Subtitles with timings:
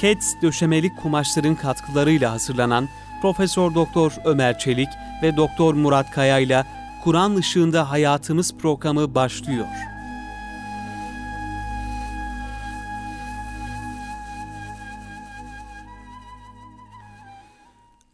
[0.00, 2.88] Keds döşemelik kumaşların katkılarıyla hazırlanan
[3.22, 4.88] Profesör Doktor Ömer Çelik
[5.22, 6.64] ve Doktor Murat Kaya ile
[7.04, 9.66] Kur'an ışığında hayatımız programı başlıyor.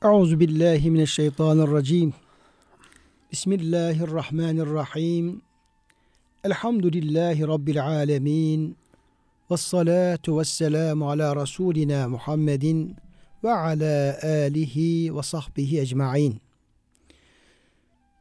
[0.02, 2.14] Euzu billahi mineşşeytanirracim.
[3.32, 5.42] Bismillahirrahmanirrahim.
[6.44, 8.76] Elhamdülillahi rabbil alamin.
[9.50, 12.96] Ves salatu vesselamu ala rasulina Muhammedin
[13.44, 16.40] ve ala alihi ve sahbihi ecmaîn.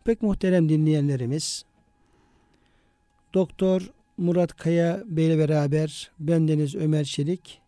[0.03, 1.65] Pek muhterem dinleyenlerimiz,
[3.33, 7.61] Doktor Murat Kaya Bey ile beraber bendeniz Ömer Çelik,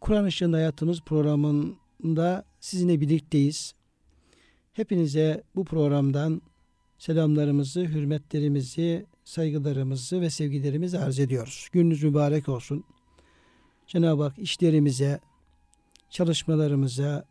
[0.00, 3.74] Kur'an Işığında Hayatımız programında sizinle birlikteyiz.
[4.72, 6.42] Hepinize bu programdan
[6.98, 11.68] selamlarımızı, hürmetlerimizi, saygılarımızı ve sevgilerimizi arz ediyoruz.
[11.72, 12.84] Gününüz mübarek olsun.
[13.86, 15.20] Cenab-ı Hak işlerimize,
[16.10, 17.24] çalışmalarımıza,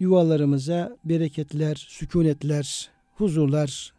[0.00, 3.92] yuvalarımıza bereketler, sükunetler, huzurlar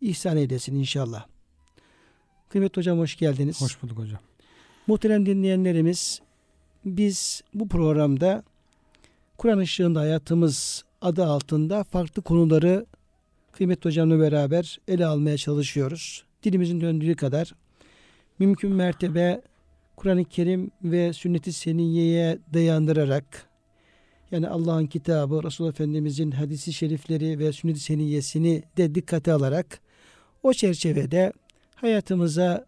[0.00, 1.26] ihsan eylesin inşallah.
[2.48, 3.60] Kıymetli hocam hoş geldiniz.
[3.60, 4.20] Hoş bulduk hocam.
[4.86, 6.20] Muhterem dinleyenlerimiz
[6.84, 8.42] biz bu programda
[9.38, 12.86] Kur'an ışığında hayatımız adı altında farklı konuları
[13.56, 16.24] kıymetli hocamla beraber ele almaya çalışıyoruz.
[16.42, 17.54] Dilimizin döndüğü kadar
[18.38, 19.42] mümkün mertebe
[19.96, 23.46] Kur'an-ı Kerim ve sünnet-i seniyeye dayandırarak
[24.30, 29.80] yani Allah'ın kitabı, Resulullah Efendimizin hadisi şerifleri ve sünnet-i seniyesini de dikkate alarak
[30.42, 31.32] o çerçevede
[31.74, 32.64] hayatımıza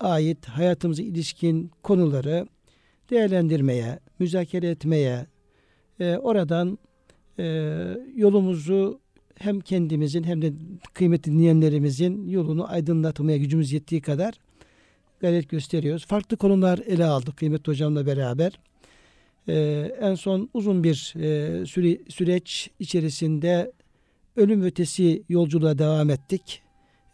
[0.00, 2.46] ait, hayatımıza ilişkin konuları
[3.10, 5.26] değerlendirmeye, müzakere etmeye,
[6.00, 6.78] e, oradan
[7.38, 7.44] e,
[8.16, 9.00] yolumuzu
[9.40, 10.52] hem kendimizin hem de
[10.94, 14.34] kıymetli dinleyenlerimizin yolunu aydınlatmaya gücümüz yettiği kadar
[15.20, 16.06] gayret gösteriyoruz.
[16.06, 18.60] Farklı konular ele aldık kıymetli hocamla beraber.
[19.48, 23.72] Ee, en son uzun bir e, süre, süreç içerisinde
[24.36, 26.62] ölüm ötesi yolculuğa devam ettik.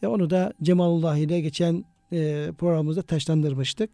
[0.03, 3.91] E, onu da Cemalullah ile geçen e, programımızda taşlandırmıştık.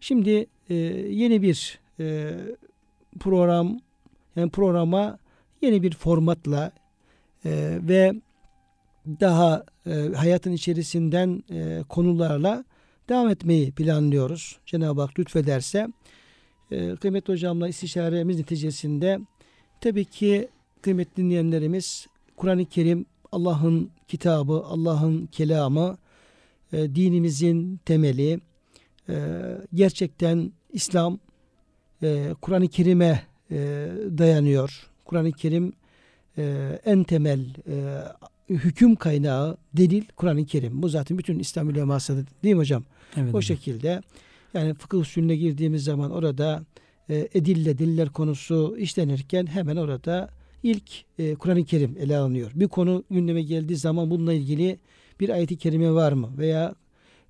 [0.00, 0.74] Şimdi e,
[1.10, 2.34] yeni bir e,
[3.20, 3.80] program
[4.36, 5.18] yani programa
[5.62, 6.72] yeni bir formatla
[7.44, 8.12] e, ve
[9.06, 12.64] daha e, hayatın içerisinden e, konularla
[13.08, 14.58] devam etmeyi planlıyoruz.
[14.66, 15.88] Cenab-ı Hak lütfederse
[16.70, 19.18] e, kıymetli hocamla istişaremiz neticesinde
[19.80, 20.48] tabii ki
[20.82, 22.06] kıymetli dinleyenlerimiz
[22.36, 25.98] Kur'an-ı Kerim Allah'ın kitabı, Allah'ın kelamı,
[26.72, 28.40] e, dinimizin temeli,
[29.08, 29.14] e,
[29.74, 31.18] gerçekten İslam
[32.02, 33.56] e, Kur'an-ı Kerim'e e,
[34.18, 34.90] dayanıyor.
[35.04, 35.72] Kur'an-ı Kerim
[36.38, 38.02] e, en temel e,
[38.48, 40.82] hüküm kaynağı, delil Kur'an-ı Kerim.
[40.82, 42.84] Bu zaten bütün İslam uleması değil mi hocam?
[43.16, 43.42] Evet, o hocam.
[43.42, 44.02] şekilde
[44.54, 46.64] yani fıkıh usulüne girdiğimiz zaman orada
[47.10, 50.30] e, edille, diller konusu işlenirken hemen orada
[50.62, 52.50] ilk e, Kur'an-ı Kerim ele alınıyor.
[52.54, 54.78] Bir konu gündeme geldiği zaman bununla ilgili
[55.20, 56.30] bir ayet-i kerime var mı?
[56.38, 56.74] Veya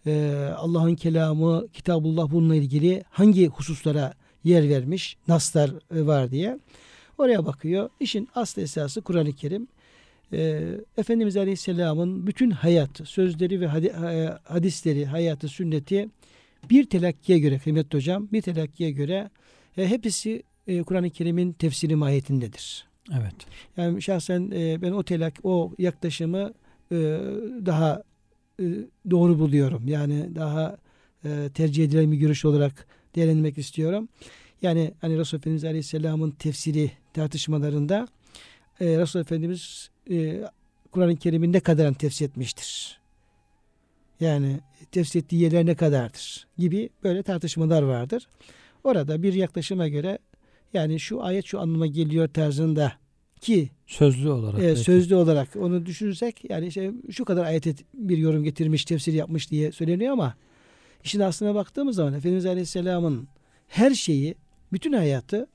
[0.07, 4.15] e, Allah'ın kelamı, Kitabullah bununla ilgili hangi hususlara
[4.45, 6.59] yer vermiş, naslar e, var diye.
[7.19, 7.91] Oraya bakıyor.
[8.01, 9.69] İşin aslı esası Kur'an-ı Kerim.
[10.33, 10.63] E,
[10.97, 16.09] Efendimiz Aleyhisselam'ın bütün hayatı, sözleri ve e, hadisleri, hayatı, sünneti
[16.71, 19.31] bir telakkiye göre kıymetli hocam, bir telakkiye göre
[19.79, 22.87] e, hepsi e, Kur'an-ı Kerim'in tefsiri mahiyetindedir.
[23.13, 23.35] Evet.
[23.77, 26.53] Yani şahsen e, ben o telak, o yaklaşımı
[26.93, 26.97] e,
[27.67, 28.03] daha
[28.61, 28.65] e,
[29.11, 29.89] doğru buluyorum.
[29.89, 30.77] Yani daha
[31.25, 32.87] e, tercih edilen bir görüş olarak
[33.17, 34.09] değerlendirmek istiyorum.
[34.63, 38.09] Yani hani Resulullah Efendimiz Aleyhisselam'ın tefsiri tartışmalarında
[38.81, 40.41] e, Resulullah Efendimiz e,
[40.93, 42.99] Kur'an-ı Kerim'in ne kadarını tefsir etmiştir?
[44.21, 44.61] Yani
[44.93, 46.47] tefsir ettiği yerler ne kadardır?
[46.59, 48.29] Gibi böyle tartışmalar vardır.
[48.85, 50.19] Orada bir yaklaşıma göre
[50.73, 52.93] yani şu ayet şu anlama geliyor tarzında
[53.41, 54.61] ki Sözlü olarak.
[54.63, 54.81] e, belki.
[54.81, 59.73] sözlü olarak onu düşünürsek yani işte şu kadar ayete bir yorum getirmiş, tefsir yapmış diye
[59.73, 60.35] söyleniyor ama
[61.05, 63.29] işin aslına baktığımız zaman Efendimiz Aleyhisselam'ın
[63.69, 64.35] her şeyi,
[64.74, 65.48] bütün hayatı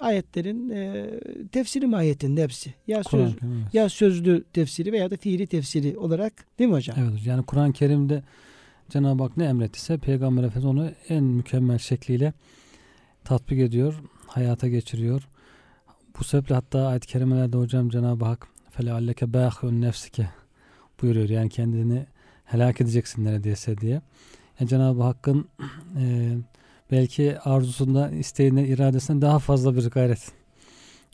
[0.00, 1.10] ayetlerin e,
[1.52, 2.74] tefsiri mahiyetinde hepsi.
[2.86, 3.74] Ya söz, Kur'an-ı Kerim, evet.
[3.74, 6.96] ya sözlü tefsiri veya da fiili tefsiri olarak değil mi hocam?
[7.00, 7.26] Evet hocam.
[7.26, 8.22] Yani Kur'an-ı Kerim'de
[8.90, 12.32] Cenab-ı Hak ne emrettiyse Peygamber Efendimiz onu en mükemmel şekliyle
[13.24, 13.94] tatbik ediyor,
[14.26, 15.28] hayata geçiriyor.
[16.18, 18.48] Bu sebeple hatta ayet-i kerimelerde hocam Cenab-ı Hak
[18.78, 20.28] فَلَعَلَّكَ بَاخِيُنْ nefsike
[21.02, 21.28] buyuruyor.
[21.28, 22.06] Yani kendini
[22.44, 24.00] helak edeceksin neredeyse diye.
[24.60, 25.48] Yani Cenab-ı Hakk'ın
[25.98, 26.36] e,
[26.91, 30.31] belki arzusunda, isteğine, iradesine daha fazla bir gayret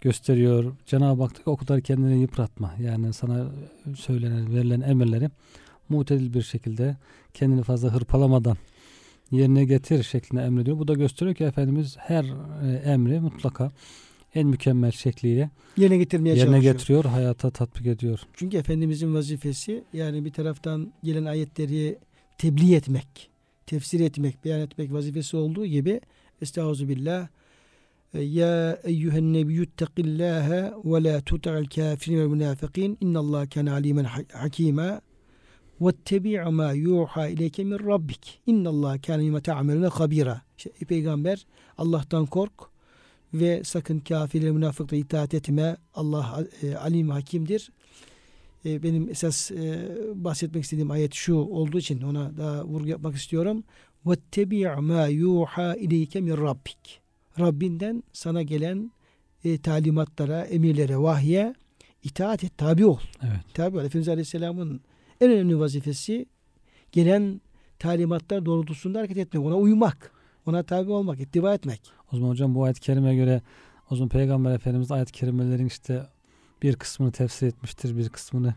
[0.02, 0.76] gösteriyor.
[0.86, 2.74] Cenab-ı Hak o kadar kendini yıpratma.
[2.80, 3.52] Yani sana
[3.96, 5.30] söylenen, verilen emirleri
[5.90, 6.98] mutedil bir şekilde
[7.34, 8.58] kendini fazla hırpalamadan
[9.32, 10.80] yerine getir şeklinde emrediyor.
[10.80, 12.24] Bu da gösteriyor ki Efendimiz her
[12.64, 13.72] e, emri mutlaka
[14.36, 16.74] en mükemmel şekliyle Yerine getirmeye yerine çalışıyor.
[16.74, 18.20] getiriyor, hayata tatbik ediyor.
[18.34, 21.98] Çünkü Efendimizin vazifesi yani bir taraftan gelen ayetleri
[22.38, 23.30] tebliğ etmek,
[23.66, 26.02] tefsir etmek, beyan etmek vazifesi olduğu gibi
[26.42, 27.28] Estağfirullah
[28.14, 34.04] Ya eyyühen nebiyyüttekillâhe ve la tuta'l kafirin ve münafıkîn innallâhe kâne alîmen
[34.34, 35.02] hakîmâ
[35.82, 41.46] vettebi' mâ yuhâ ileyke min rabbik innallâhe kâne bimâ te'amelûne habîrâ işte, Ey Peygamber
[41.78, 42.54] Allah'tan kork
[43.34, 45.78] ve sakın kafirlere münafıklara itaat etme.
[45.94, 47.72] Allah e, alim hakimdir.
[48.65, 53.65] E, benim esas e, bahsetmek istediğim ayet şu olduğu için ona daha vurgu yapmak istiyorum.
[54.07, 57.01] وَاتَّبِعْ مَا يُوحَى اِلَيْكَ مِنْ Rabbik.
[57.39, 58.91] Rabbinden sana gelen
[59.45, 61.55] e, talimatlara, emirlere, vahye
[62.03, 62.99] itaat et, tabi ol.
[63.23, 63.55] Evet.
[63.55, 63.81] Tabi ol.
[63.81, 64.81] Efendimiz Aleyhisselam'ın
[65.21, 66.27] en önemli vazifesi
[66.93, 67.41] gelen
[67.79, 70.13] talimatlar doğrultusunda hareket etmek, ona uymak,
[70.47, 71.81] ona tabi olmak, ittiba etmek.
[72.13, 73.43] O zaman hocam bu ayet-i kerimeye göre
[73.91, 76.07] o zaman Peygamber Efendimiz ayet-i kerimelerin işte
[76.62, 78.54] bir kısmını tefsir etmiştir, bir kısmını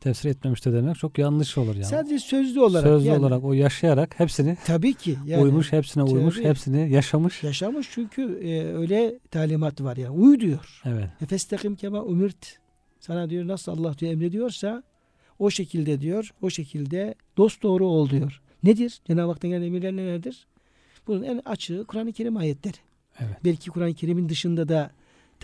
[0.00, 1.84] tefsir etmemiştir demek çok yanlış olur yani.
[1.84, 2.86] Sadece sözlü olarak.
[2.86, 5.18] Sözlü yani, olarak o yaşayarak hepsini Tabii ki.
[5.26, 6.48] Yani, uymuş, hepsine uymuş, tabii.
[6.48, 7.42] hepsini yaşamış.
[7.42, 10.10] Yaşamış çünkü e, öyle talimat var yani.
[10.10, 10.82] Uy diyor.
[10.84, 11.08] Evet.
[11.20, 12.58] Nefestekim kema umirt.
[13.00, 14.82] Sana diyor nasıl Allah diyor emrediyorsa
[15.38, 16.34] o şekilde diyor.
[16.42, 18.40] O şekilde dost doğru ol diyor.
[18.62, 19.00] Nedir?
[19.06, 20.46] Cenab-ı Hak'tan gelen emirler nelerdir?
[21.06, 22.76] Bunun en açığı Kur'an-ı Kerim ayetleri.
[23.18, 23.36] Evet.
[23.44, 24.90] Belki Kur'an-ı Kerim'in dışında da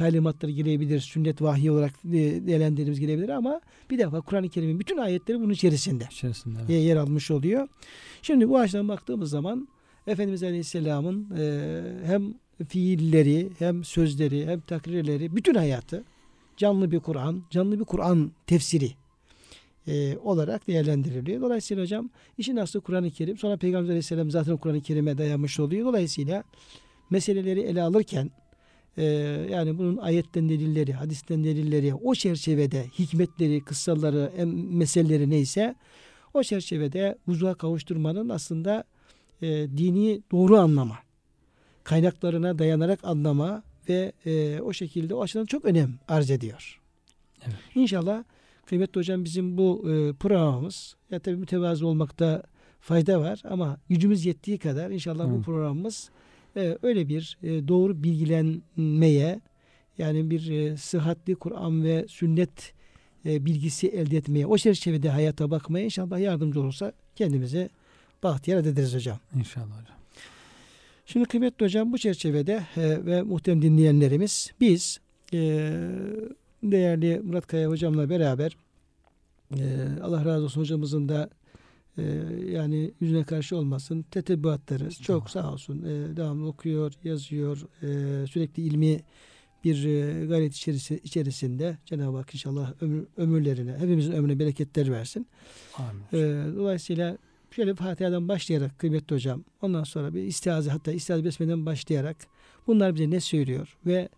[0.01, 1.01] talimatları girebilir.
[1.01, 2.13] Sünnet vahiy olarak e,
[2.47, 3.61] değerlendirdiğimiz girebilir ama
[3.91, 6.59] bir defa Kur'an-ı Kerim'in bütün ayetleri bunun içerisinde İçerisinde.
[6.61, 6.71] evet.
[6.71, 7.69] e, yer almış oluyor.
[8.23, 9.69] Şimdi bu açıdan baktığımız zaman
[10.07, 12.35] Efendimiz Aleyhisselam'ın e, hem
[12.69, 16.05] fiilleri hem sözleri hem takrirleri bütün hayatı
[16.57, 18.91] canlı bir Kur'an, canlı bir Kur'an tefsiri
[19.87, 21.41] e, olarak değerlendiriliyor.
[21.41, 23.39] Dolayısıyla hocam işin aslı Kur'an-ı Kerim.
[23.39, 25.87] Sonra Peygamber Aleyhisselam zaten Kur'an-ı Kerim'e dayanmış oluyor.
[25.87, 26.45] Dolayısıyla
[27.11, 28.31] meseleleri ele alırken
[29.01, 29.05] e,
[29.51, 35.75] yani bunun ayetten delilleri, hadisten delilleri, o çerçevede hikmetleri, kıssaları, em, meseleleri neyse
[36.35, 38.85] o çerçevede vuzuğa kavuşturmanın aslında
[39.43, 40.99] e, dini doğru anlama,
[41.85, 46.81] kaynaklarına dayanarak anlama ve e, o şekilde o açıdan çok önem arz ediyor.
[47.45, 47.57] Evet.
[47.75, 48.25] İnşallah
[48.67, 52.43] kıymetli hocam bizim bu e, programımız ya tabii mütevazı olmakta
[52.81, 55.43] fayda var ama gücümüz yettiği kadar inşallah bu Hı.
[55.43, 56.11] programımız
[56.57, 59.41] e, öyle bir e, doğru bilgilenmeye
[59.99, 62.73] yani bir e, sıhhatli Kur'an ve sünnet
[63.27, 67.69] e, bilgisi elde etmeye, o çerçevede hayata bakmaya inşallah yardımcı olursa kendimize
[68.23, 69.19] bahtiyar ederiz hocam.
[69.37, 69.97] İnşallah hocam.
[71.07, 75.01] Şimdi kıymetli hocam bu çerçevede e, ve muhterem dinleyenlerimiz biz
[75.33, 75.39] e,
[76.63, 78.57] değerli Murat Kaya hocamla beraber
[79.55, 79.61] e,
[80.03, 81.31] Allah razı olsun hocamızın da
[81.99, 82.03] e,
[82.51, 89.01] yani yüzüne karşı olmasın tetebbuatları çok sağ olsun e, devamlı okuyor, yazıyor e, sürekli ilmi
[89.65, 95.27] bir e, gayret içerisi, içerisinde Cenab-ı Hak inşallah ömür, ömürlerine hepimizin ömrüne bereketler versin.
[95.79, 96.03] Amin.
[96.13, 97.19] Ee, dolayısıyla
[97.51, 102.17] şöyle Fatiha'dan başlayarak kıymetli hocam ondan sonra bir istiaze hatta istiaze besmeden başlayarak
[102.67, 104.09] bunlar bize ne söylüyor ve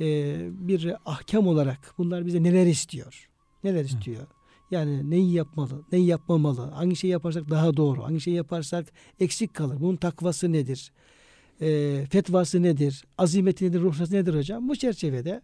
[0.00, 3.28] e, bir ahkam olarak bunlar bize neler istiyor?
[3.64, 4.26] Neler istiyor?
[4.72, 8.86] Yani neyi yapmalı, neyi yapmamalı, hangi şeyi yaparsak daha doğru, hangi şeyi yaparsak
[9.20, 9.76] eksik kalır.
[9.80, 10.92] Bunun takvası nedir?
[11.60, 13.04] E, fetvası nedir?
[13.18, 13.80] Azimeti nedir?
[13.80, 14.68] Ruhsatı nedir hocam?
[14.68, 15.40] Bu çerçevede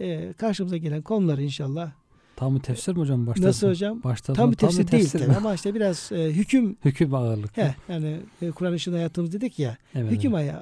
[0.00, 1.92] e, karşımıza gelen konuları inşallah
[2.38, 3.26] Tam bir tefsir mi hocam?
[3.26, 4.02] Başta nasıl hocam?
[4.04, 5.10] Başta Tam bir tefsir değil mi?
[5.10, 7.62] tabii ama işte biraz e, hüküm Hüküm ağırlıklı.
[7.62, 9.76] He, yani e, Kur'an ışığında hayatımız dedik ya.
[9.94, 10.54] Evet, hüküm evet.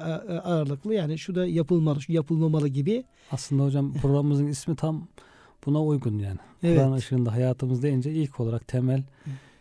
[0.44, 3.04] ağırlıklı yani şu da yapılmalı, şu yapılmamalı gibi.
[3.30, 5.08] Aslında hocam programımızın ismi tam
[5.66, 6.38] buna uygun yani.
[6.62, 6.78] Evet.
[6.78, 9.02] Kur'an ışığında hayatımız deyince ilk olarak temel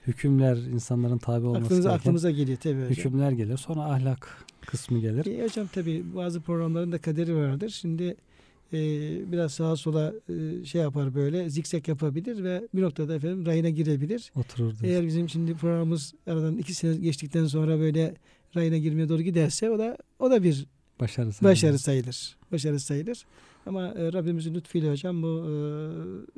[0.08, 2.90] hükümler insanların tabi olması Aklınıza, gereken aklımıza geliyor tabii hocam.
[2.90, 3.58] hükümler gelir.
[3.58, 5.26] Sonra ahlak kısmı gelir.
[5.26, 7.70] E, hocam tabii bazı programların da kaderi vardır.
[7.70, 8.16] Şimdi
[8.74, 8.80] e,
[9.32, 14.32] biraz sağa sola e, şey yapar böyle zikzak yapabilir ve bir noktada efendim rayına girebilir.
[14.36, 14.78] Otururdu.
[14.84, 18.16] Eğer bizim şimdi programımız aradan iki sene geçtikten sonra böyle
[18.56, 20.66] rayına girmeye doğru giderse o da o da bir
[21.00, 21.52] Başarı sayılır.
[21.52, 22.36] Başarı sayılır.
[22.52, 23.26] Başarı sayılır.
[23.66, 25.52] Ama e, Rabbimizin lütfuyla hocam bu e,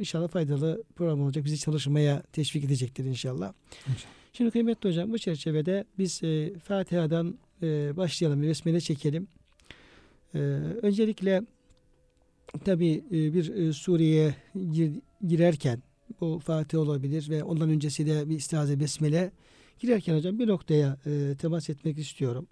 [0.02, 1.46] inşallah faydalı program olacak.
[1.46, 3.54] Bizi çalışmaya teşvik edecektir inşallah.
[3.90, 4.12] İnşallah.
[4.34, 8.42] Şimdi kıymetli hocam bu çerçevede biz e, Fatiha'dan e, başlayalım.
[8.42, 9.28] Bir besmele çekelim.
[10.36, 10.40] E,
[10.82, 11.42] öncelikle
[12.66, 14.36] tabi bir e, Suriye'ye
[14.72, 15.84] gir- girerken
[16.22, 19.32] bu Fatiha olabilir ve ondan öncesi de bir istiaze besmele
[19.80, 22.48] girerken hocam bir noktaya e, temas etmek istiyorum.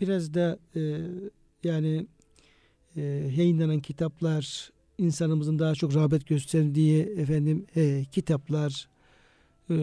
[0.00, 0.80] Biraz da e,
[1.64, 2.06] yani
[2.96, 3.02] e,
[3.36, 8.88] yayınlanan kitaplar insanımızın daha çok rağbet gösterdiği efendim e, kitaplar
[9.70, 9.76] e,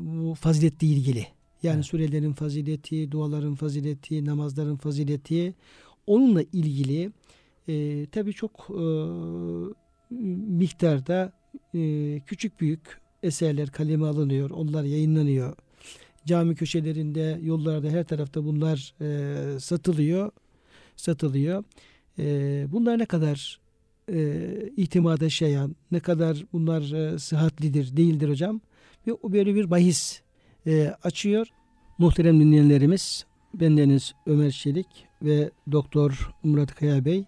[0.00, 1.26] bu faziletle ilgili
[1.62, 1.84] Yani Evet.
[1.86, 5.54] surelerin fazileti, duaların fazileti, namazların fazileti
[6.06, 7.12] onunla ilgili
[7.68, 8.82] e, tabii çok e,
[10.48, 11.32] miktarda
[11.74, 14.50] e, küçük büyük eserler kaleme alınıyor.
[14.50, 15.56] Onlar yayınlanıyor.
[16.26, 20.30] Cami köşelerinde, yollarda her tarafta bunlar e, satılıyor.
[20.96, 21.64] Satılıyor.
[22.18, 23.60] E, bunlar ne kadar
[24.12, 24.42] e,
[24.76, 28.60] itimada şayan, ne kadar bunlar e, sıhhatlidir, değildir hocam.
[29.06, 30.20] Ve o böyle bir bahis
[30.66, 31.46] e, açıyor.
[31.98, 34.86] Muhterem dinleyenlerimiz, bendeniz Ömer Çelik
[35.22, 37.24] ve Doktor Murat Kaya Bey.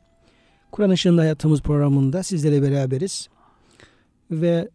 [0.71, 3.29] Kur'an Işığında Hayatımız programında sizlere beraberiz.
[4.31, 4.69] Ve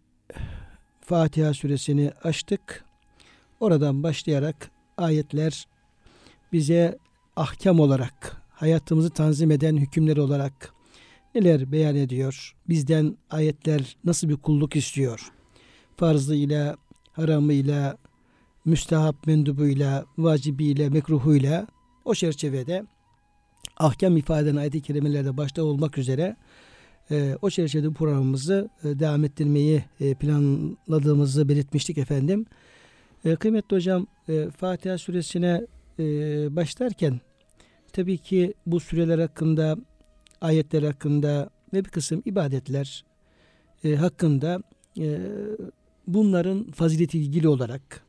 [1.01, 2.85] Fatiha suresini açtık.
[3.59, 5.67] Oradan başlayarak ayetler
[6.53, 6.97] bize
[7.35, 10.73] ahkam olarak, hayatımızı tanzim eden hükümler olarak
[11.35, 12.55] neler beyan ediyor?
[12.69, 15.31] Bizden ayetler nasıl bir kulluk istiyor?
[15.97, 16.75] Farzıyla,
[17.11, 17.97] haramıyla,
[18.65, 21.67] müstehap mendubuyla, vacibiyle, mekruhuyla
[22.05, 22.85] o çerçevede
[23.77, 26.35] ahkam ifade eden ayet-i kerimelerde başta olmak üzere
[27.11, 32.45] e, o çerçevede programımızı e, devam ettirmeyi e, planladığımızı belirtmiştik efendim.
[33.25, 35.61] E, kıymetli hocam e, Fatiha suresine
[36.49, 37.19] başlarken
[37.95, 39.77] tabii ki bu süreler hakkında
[40.41, 43.05] ayetler hakkında ve bir kısım ibadetler
[43.83, 44.61] e, hakkında
[44.99, 45.19] e,
[46.07, 48.03] bunların fazileti ilgili olarak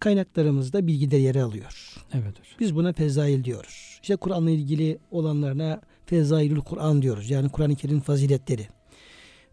[0.00, 1.94] kaynaklarımızda bilgiler yer alıyor.
[2.12, 2.56] Evet hocam.
[2.60, 3.98] Biz buna fezail diyoruz.
[4.02, 7.30] İşte Kur'an'la ilgili olanlarına fezailül Kur'an diyoruz.
[7.30, 8.66] Yani Kur'an-ı Kerim'in faziletleri.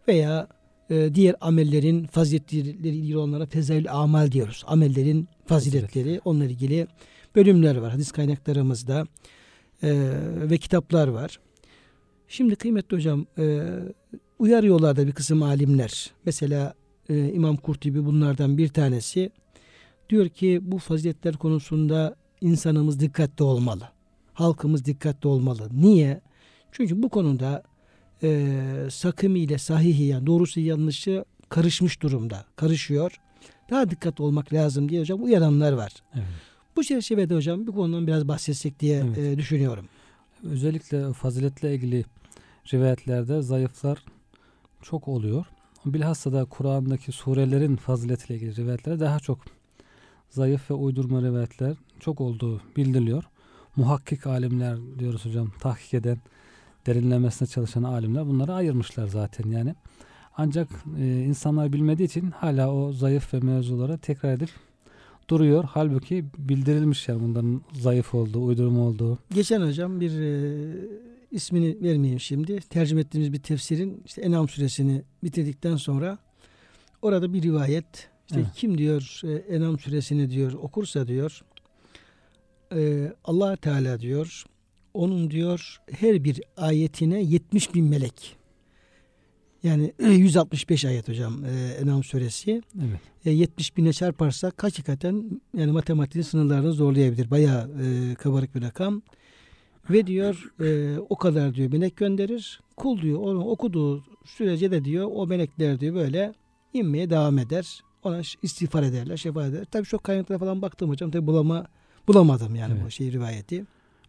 [0.08, 0.48] Veya
[0.90, 4.64] e, diğer amellerin faziletleri ilgili olanlara fezailül amal diyoruz.
[4.66, 6.86] Amellerin faziletleri, onunla ilgili
[7.36, 7.92] bölümler var.
[7.92, 9.06] Hadis kaynaklarımızda
[9.82, 10.10] e,
[10.50, 11.40] ve kitaplar var.
[12.28, 13.64] Şimdi kıymetli hocam e,
[14.38, 16.10] uyarıyorlar da bir kısım alimler.
[16.24, 16.74] Mesela
[17.08, 19.30] e, İmam Kurtubi bunlardan bir tanesi.
[20.10, 23.88] Diyor ki bu faziletler konusunda insanımız dikkatli olmalı.
[24.32, 25.68] Halkımız dikkatli olmalı.
[25.72, 26.20] Niye?
[26.72, 27.62] Çünkü bu konuda
[28.22, 28.56] e,
[28.90, 32.44] sakımı ile sahihi yani doğrusu yanlışı karışmış durumda.
[32.56, 33.20] Karışıyor.
[33.70, 35.92] Daha dikkatli olmak lazım diye hocam uyaranlar var.
[36.14, 36.24] Evet.
[36.78, 39.18] Bu çerçevede hocam bir konudan biraz bahsetsek diye Evet.
[39.18, 39.88] e, düşünüyorum.
[40.44, 42.04] Özellikle faziletle ilgili
[42.72, 44.04] rivayetlerde zayıflar
[44.82, 45.44] çok oluyor.
[45.86, 49.38] Bilhassa da Kur'an'daki surelerin faziletiyle ilgili rivayetlere daha çok
[50.30, 53.24] zayıf ve uydurma rivayetler çok olduğu bildiriliyor.
[53.76, 56.18] Muhakkik alimler diyoruz hocam, tahkik eden,
[56.86, 59.74] derinlemesine çalışan alimler bunları ayırmışlar zaten yani.
[60.36, 60.68] Ancak
[60.98, 64.50] e, insanlar bilmediği için hala o zayıf ve mevzuları tekrar edip
[65.30, 65.64] duruyor.
[65.70, 69.18] Halbuki bildirilmiş yani bunların zayıf olduğu, uydurma olduğu.
[69.34, 70.60] Geçen hocam bir e,
[71.30, 72.60] ismini vermeyeyim şimdi.
[72.60, 76.18] Tercüme ettiğimiz bir tefsirin işte Enam suresini bitirdikten sonra
[77.02, 78.46] orada bir rivayet işte Evet.
[78.54, 81.42] kim diyor e, Enam suresini diyor okursa diyor
[82.74, 84.44] e, allah Teala diyor
[84.94, 88.36] onun diyor her bir ayetine 70 bin melek
[89.62, 93.00] yani 165 ayet hocam e, Enam suresi Evet.
[93.24, 97.30] e, 70 bine çarparsak hakikaten yani matematiğin sınırlarını zorlayabilir.
[97.30, 99.02] Bayağı e, kabarık bir rakam.
[99.90, 102.60] Ve diyor e, o kadar diyor melek gönderir.
[102.76, 106.32] Kul diyor onu okuduğu sürece de diyor o melekler diyor böyle
[106.74, 107.80] inmeye devam eder.
[108.02, 109.64] Ona istiğfar ederler, şefaat eder.
[109.70, 111.10] Tabii çok kaynaklara falan baktım hocam.
[111.10, 111.66] Tabii bulama,
[112.08, 112.92] bulamadım yani bu Evet.
[112.92, 113.64] şey rivayeti.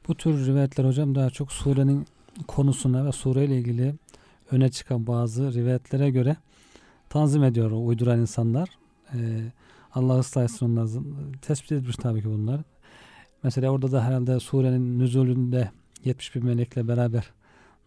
[0.08, 2.06] Bu tür rivayetler hocam daha çok surenin
[2.48, 3.96] konusuna ve sureyle ilgili
[4.52, 6.36] öne çıkan bazı rivayetlere göre
[7.10, 8.70] tanzim ediyor uyduran insanlar.
[9.14, 9.52] Ee,
[9.94, 10.90] Allah ıslah onları
[11.42, 12.62] tespit edilmiş tabii ki bunlar.
[13.44, 15.72] Mesela orada da herhalde surenin nüzulünde
[16.06, 17.32] 70 bin melekle beraber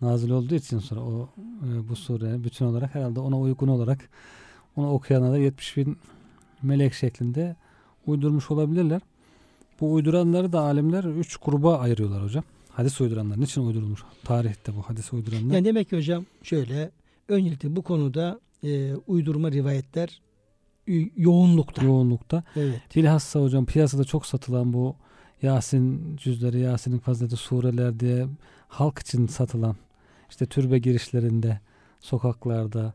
[0.01, 1.29] nazil olduğu için sonra o
[1.67, 4.09] e, bu sure bütün olarak herhalde ona uygun olarak
[4.77, 5.99] onu okuyana da 70 bin
[6.63, 7.57] melek şeklinde
[8.07, 9.01] uydurmuş olabilirler.
[9.81, 12.45] Bu uyduranları da alimler üç gruba ayırıyorlar hocam.
[12.73, 13.41] Hadis uyduranlar.
[13.41, 14.01] Niçin uydurulmuş?
[14.25, 15.55] Tarihte bu hadis uyduranlar.
[15.55, 16.91] Yani demek ki hocam şöyle
[17.29, 20.21] öncelikle bu konuda e, uydurma rivayetler
[21.17, 21.85] yoğunlukta.
[21.85, 22.43] yoğunlukta.
[22.57, 22.81] Evet.
[22.97, 24.97] Bilhassa hocam piyasada çok satılan bu
[25.43, 28.27] Yasin cüzleri, Yasin'in fazileti sureler diye
[28.69, 29.77] halk için satılan
[30.31, 31.61] işte türbe girişlerinde,
[32.01, 32.95] sokaklarda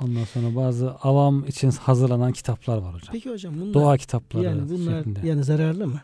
[0.00, 3.08] ondan sonra bazı avam için hazırlanan kitaplar var hocam.
[3.12, 5.26] Peki hocam bunlar Doğa kitapları yani bunlar şeklinde.
[5.28, 6.00] yani zararlı mı?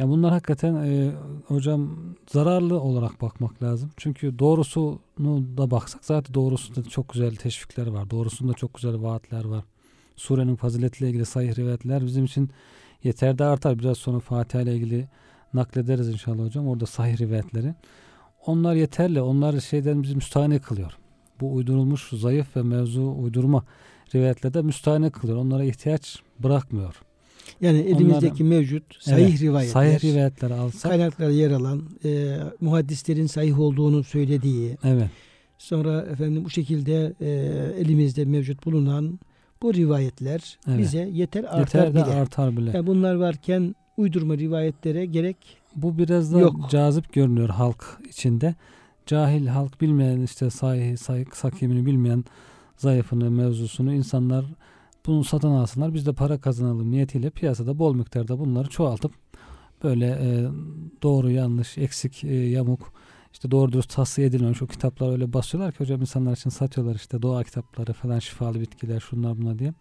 [0.00, 1.12] Ya bunlar hakikaten e,
[1.46, 1.96] hocam
[2.30, 3.90] zararlı olarak bakmak lazım.
[3.96, 4.98] Çünkü doğrusunu
[5.56, 8.10] da baksak zaten doğrusunda çok güzel teşvikler var.
[8.10, 9.64] Doğrusunda çok güzel vaatler var.
[10.16, 12.50] Surenin faziletiyle ilgili sahih rivayetler bizim için
[13.04, 13.78] yeter de artar.
[13.78, 15.08] Biraz sonra Fatiha ile ilgili
[15.54, 16.68] naklederiz inşallah hocam.
[16.68, 17.74] Orada sahih rivayetleri.
[18.46, 19.20] Onlar yeterli.
[19.20, 20.92] Onlar şeyden bizi müstahane kılıyor.
[21.40, 23.64] Bu uydurulmuş zayıf ve mevzu uydurma
[24.14, 25.38] rivayetlerde müstahane kılıyor.
[25.38, 27.02] Onlara ihtiyaç bırakmıyor.
[27.60, 30.82] Yani elimizdeki mevcut sahih Evet, rivayetler, Sahih rivayetleri alsak.
[30.90, 35.08] kaynaklarda yer alan e, muhaddislerin sahih olduğunu söylediği, Evet.
[35.58, 37.28] sonra efendim bu şekilde e,
[37.80, 39.18] elimizde mevcut bulunan
[39.62, 40.78] bu rivayetler Evet.
[40.78, 42.14] bize yeter artar Yeter de bile.
[42.14, 42.70] artar bile.
[42.74, 45.36] Yani bunlar varken uydurma rivayetlere gerek
[45.76, 46.70] Bu biraz da Yok.
[46.70, 48.54] cazip görünüyor halk içinde.
[49.06, 52.24] Cahil halk bilmeyen işte sahih, sahih sakimini bilmeyen
[52.76, 54.44] zayıfını, mevzusunu insanlar
[55.10, 55.94] bunu satın alsınlar.
[55.94, 59.12] Biz de para kazanalım niyetiyle piyasada bol miktarda bunları çoğaltıp
[59.84, 60.48] böyle e,
[61.02, 62.92] doğru yanlış, eksik, e, yamuk
[63.32, 67.22] işte doğru dürüst tahsiye edilmemiş o kitaplar öyle basıyorlar ki hocam insanlar için satıyorlar işte
[67.22, 69.74] doğa kitapları falan şifalı bitkiler şunlar bunlar diye.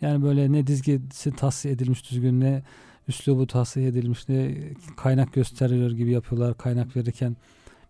[0.00, 2.62] Yani böyle ne dizgisi tahsiye edilmiş düzgün ne
[3.08, 4.54] üslubu tahsiye edilmiş ne
[4.96, 6.58] kaynak gösteriyor gibi yapıyorlar.
[6.58, 7.36] Kaynak verirken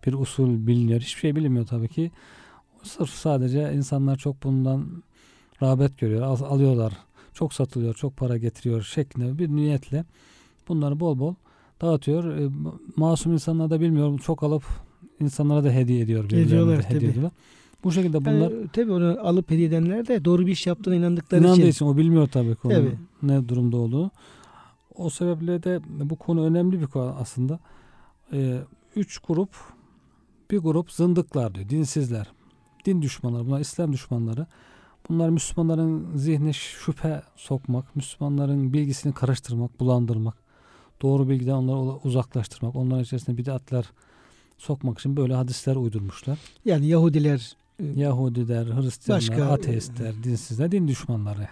[0.05, 1.01] bir usul biliniyor.
[1.01, 2.11] Hiçbir şey bilinmiyor tabii ki.
[2.83, 5.03] Sırf sadece insanlar çok bundan
[5.61, 6.21] rağbet görüyor.
[6.21, 6.93] al- alıyorlar.
[7.33, 10.05] Çok satılıyor, çok para getiriyor şeklinde bir niyetle
[10.67, 11.33] bunları bol bol
[11.81, 12.37] dağıtıyor.
[12.37, 14.19] E, ma- masum insanlar da bilmiyor.
[14.19, 14.63] Çok alıp
[15.19, 16.23] insanlara da hediye ediyor.
[16.31, 17.09] Ediyorlar, hediye tabii.
[17.09, 17.31] ediyorlar.
[17.83, 21.41] Bu şekilde bunlar yani, tabii onu alıp hediye edenler de doğru bir iş yaptığına inandıkları
[21.41, 21.69] İnandığı için.
[21.69, 22.97] için o bilmiyor tabii ki onun Tabii.
[23.23, 24.11] ne durumda olduğunu.
[24.95, 27.59] O sebeple de bu konu önemli bir konu aslında.
[28.33, 28.57] Ee,
[28.95, 29.49] üç grup
[30.51, 32.27] bir grup zındıklar diyor, dinsizler,
[32.85, 34.47] din düşmanları, bunlar İslam düşmanları.
[35.09, 40.35] Bunlar Müslümanların zihne şüphe sokmak, Müslümanların bilgisini karıştırmak, bulandırmak,
[41.01, 43.91] doğru bilgiden onları uzaklaştırmak, onların içerisine bid'atlar
[44.57, 46.39] sokmak için böyle hadisler uydurmuşlar.
[46.65, 51.47] Yani Yahudiler e, Yahudiler, Hristiyanlar, Başka- ateistler, dinsizler, din düşmanları.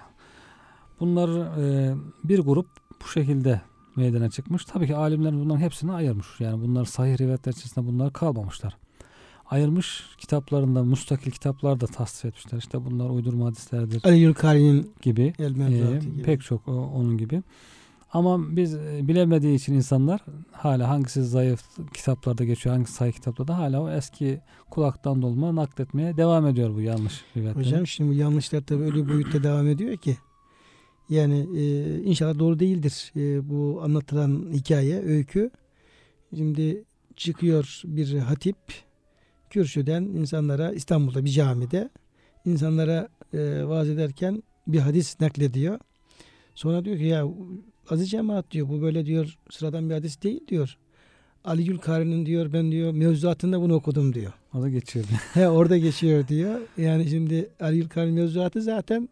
[1.00, 2.68] Bunlar e, bir grup
[3.04, 3.62] bu şekilde
[3.96, 4.66] meydana çıkmış.
[4.66, 6.28] Tabii ki alimler bunların hepsini ayırmış.
[6.40, 8.78] Yani bunlar sahih rivayetler içerisinde bunlar kalmamışlar.
[9.50, 12.58] Ayırmış kitaplarında, mustakil kitaplar da tasdif etmişler.
[12.58, 15.34] İşte bunlar uydurma hadislerdir Ali Yülkari'nin gibi.
[15.40, 16.22] El E, gibi.
[16.24, 17.44] pek çok o- onun gibi.
[18.14, 20.22] Ama biz e, bilemediği için insanlar
[20.52, 21.62] hala hangisi zayıf
[21.94, 27.22] kitaplarda geçiyor, hangisi sahih kitaplarda hala o eski kulaktan dolma nakletmeye devam ediyor bu yanlış
[27.38, 27.66] rivayetleri.
[27.66, 30.18] Hocam şimdi bu yanlışlar tabii öyle boyutta devam ediyor ki.
[31.10, 35.52] Yani e, inşallah doğru değildir e, bu anlatılan hikaye, öykü.
[36.36, 36.84] Şimdi
[37.16, 38.56] çıkıyor bir hatip
[39.54, 41.90] kürsüden insanlara İstanbul'da bir camide
[42.46, 45.80] insanlara e, vaaz ederken bir hadis naklediyor.
[46.56, 47.28] Sonra diyor ki ya
[47.90, 50.78] aziz cemaat diyor bu böyle diyor sıradan bir hadis değil diyor.
[51.44, 54.34] Ali Gülkari'nin diyor ben diyor mevzuatında bunu okudum diyor.
[54.54, 55.06] O da geçiyor.
[55.34, 56.60] He orada geçiyor diyor.
[56.78, 59.10] Yani şimdi Ali Yılkan mevzuatı zaten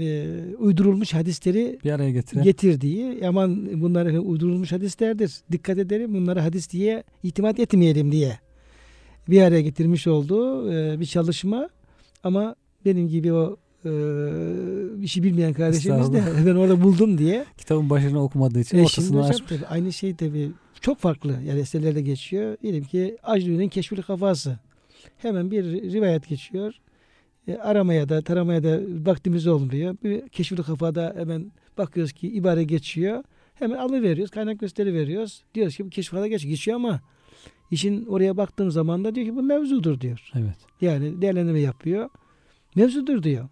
[0.00, 5.40] e, uydurulmuş hadisleri Bir araya getiren getirdiği aman bunlar uydurulmuş hadislerdir.
[5.52, 8.38] Dikkat edelim bunları hadis diye itimat etmeyelim diye
[9.28, 11.68] bir araya getirmiş olduğu e, bir çalışma
[12.24, 12.54] ama
[12.84, 17.44] benim gibi o e, şey bilmeyen kardeşimiz de ben orada buldum diye.
[17.58, 19.48] kitabın başını okumadığı için E ortasını açmış.
[19.48, 22.56] tabii aynı şey tabii çok farklı yani eserlerde geçiyor.
[22.62, 24.58] Diyelim ki Aclü'nün Keşfül Kafası.
[25.18, 26.74] Hemen bir rivayet geçiyor.
[27.48, 29.96] E, aramaya da taramaya da vaktimiz olmuyor.
[30.04, 33.24] Bir Keşfül Kafada hemen bakıyoruz ki ibare geçiyor.
[33.54, 34.30] Hemen alıveriyoruz.
[34.30, 35.42] Kaynak gösteri veriyoruz.
[35.54, 37.00] Diyoruz ki bu Keşfül Kafada geç, geçiyor ama
[37.70, 40.30] işin oraya baktığım zaman da diyor ki bu mevzudur diyor.
[40.34, 40.56] Evet.
[40.80, 42.10] Yani değerlendirme yapıyor.
[42.74, 43.48] Mevzudur diyor.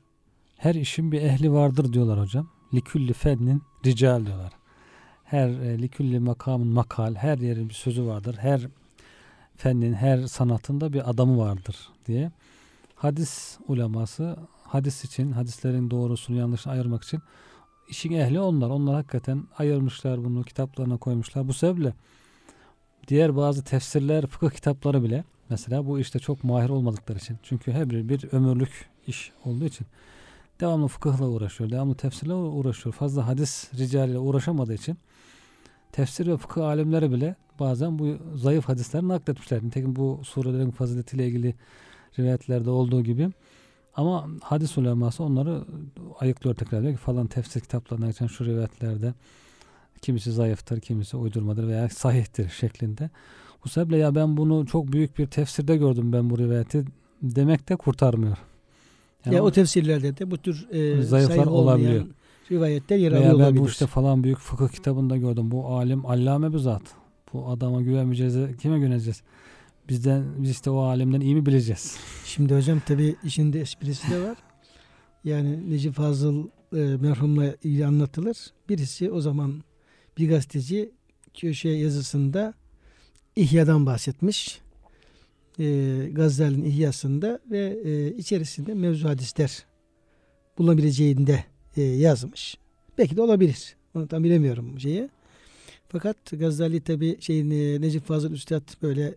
[0.57, 2.49] Her işin bir ehli vardır diyorlar hocam.
[2.75, 4.53] Likülli fennin rical diyorlar.
[5.25, 8.37] Her e, likülli makamın makal, her yerin bir sözü vardır.
[8.39, 8.69] Her
[9.57, 11.77] fennin, her sanatında bir adamı vardır
[12.07, 12.33] diye.
[12.95, 17.21] Hadis uleması hadis için, hadislerin doğrusunu yanlışını ayırmak için
[17.89, 18.71] işin ehli onlar.
[18.71, 21.49] Onlar hakikaten ayırmışlar bunu, kitaplarına koymuşlar.
[21.49, 21.93] Bu sebeple
[23.09, 27.39] diğer bazı tefsirler, fıkıh kitapları bile mesela bu işte çok mahir olmadıkları için.
[27.43, 29.87] Çünkü her biri bir ömürlük iş olduğu için
[30.61, 32.95] devamlı fıkıhla uğraşıyor, devamlı tefsirle uğraşıyor.
[32.95, 34.99] Fazla hadis ricaliyle uğraşamadığı için
[35.93, 39.63] tefsir ve fıkıh alimleri bile bazen bu zayıf hadisleri nakletmişler.
[39.63, 41.55] Nitekim bu surelerin faziletiyle ilgili
[42.19, 43.31] rivayetlerde olduğu gibi.
[43.95, 45.65] Ama hadis uleması onları
[46.21, 49.15] ayıklıyor tekrar diyor ki falan tefsir kitaplarına geçen şu rivayetlerde
[49.99, 53.11] kimisi zayıftır, kimisi uydurmadır veya sahihtir şeklinde.
[53.65, 56.85] Bu sebeple ya ben bunu çok büyük bir tefsirde gördüm ben bu rivayeti
[57.23, 58.37] demek de kurtarmıyor.
[59.27, 62.07] Yani ya o- o tefsirlerde de bu tür e, Zayıflar olabiliyor.
[62.51, 63.61] rivayetler yer alıyor ben olabilir.
[63.61, 65.51] bu işte falan büyük fıkıh kitabında gördüm.
[65.51, 66.83] Bu alim allame bir zat.
[67.33, 68.57] Bu adama güvenmeyeceğiz.
[68.61, 69.23] Kime güveneceğiz?
[69.89, 71.97] Bizden biz işte o alimden iyi mi bileceğiz?
[72.25, 74.37] Şimdi hocam tabi işin de esprisi de var.
[75.25, 78.37] Yani Necip Fazıl e, merhumla ilgili anlatılır.
[78.69, 79.63] Birisi o zaman
[80.19, 80.91] bir gazeteci
[81.35, 82.55] köşe yazısında
[83.37, 84.61] İhya'dan bahsetmiş.
[85.59, 85.65] E,
[86.13, 89.65] Gazali'nin İhya'sında ve e, içerisinde mevzu hadisler
[90.59, 91.45] bulunabileceğinde
[91.77, 92.59] e, yazmış.
[92.99, 93.77] Belki de olabilir.
[93.95, 95.09] Onu tam bilemiyorum şeyi.
[95.89, 99.15] Fakat Gazali tabi şeyin e, Necip Fazıl Üstad böyle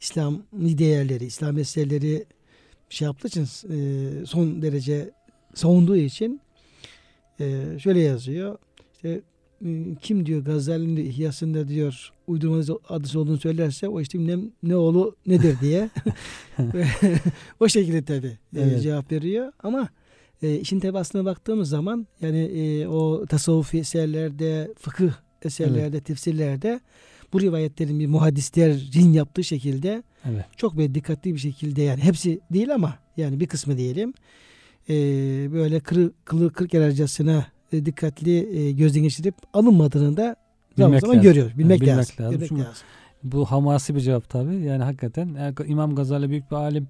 [0.00, 2.24] İslami değerleri, İslam meseleleri
[2.88, 5.10] şey yaptığı için e, son derece
[5.54, 6.40] savunduğu için
[7.40, 8.58] e, şöyle yazıyor.
[8.94, 9.20] İşte
[10.02, 15.56] kim diyor Gazali'nin İhyasında diyor uydurmanız adısı olduğunu söylerse o işte ne, ne oğlu nedir
[15.60, 15.90] diye
[17.60, 18.82] o şekilde tabi Evet.
[18.82, 19.88] cevap veriyor ama
[20.42, 26.80] e, işin tabi aslına baktığımız zaman yani e, o tasavvufi eserlerde fıkıh eserlerde tefsirlerde
[27.32, 30.44] bu rivayetlerin bir muhaddislerin yaptığı şekilde Evet.
[30.56, 34.14] çok böyle dikkatli bir şekilde yani hepsi değil ama yani bir kısmı diyelim
[34.88, 34.94] e,
[35.52, 40.36] böyle kırı, kılı kırk yararcasına e, dikkatli e, gözden geçirip alınmadığını da
[40.76, 41.22] zaman Bilmek zaman lazım.
[41.30, 41.58] görüyoruz.
[41.58, 42.24] Bilmek, Yani bilmek lazım.
[42.24, 42.34] lazım.
[42.34, 42.82] Bilmek Çünkü lazım.
[43.22, 44.56] Bu hamasi bir cevap tabi.
[44.56, 46.88] Yani hakikaten İmam Gazali büyük bir alim,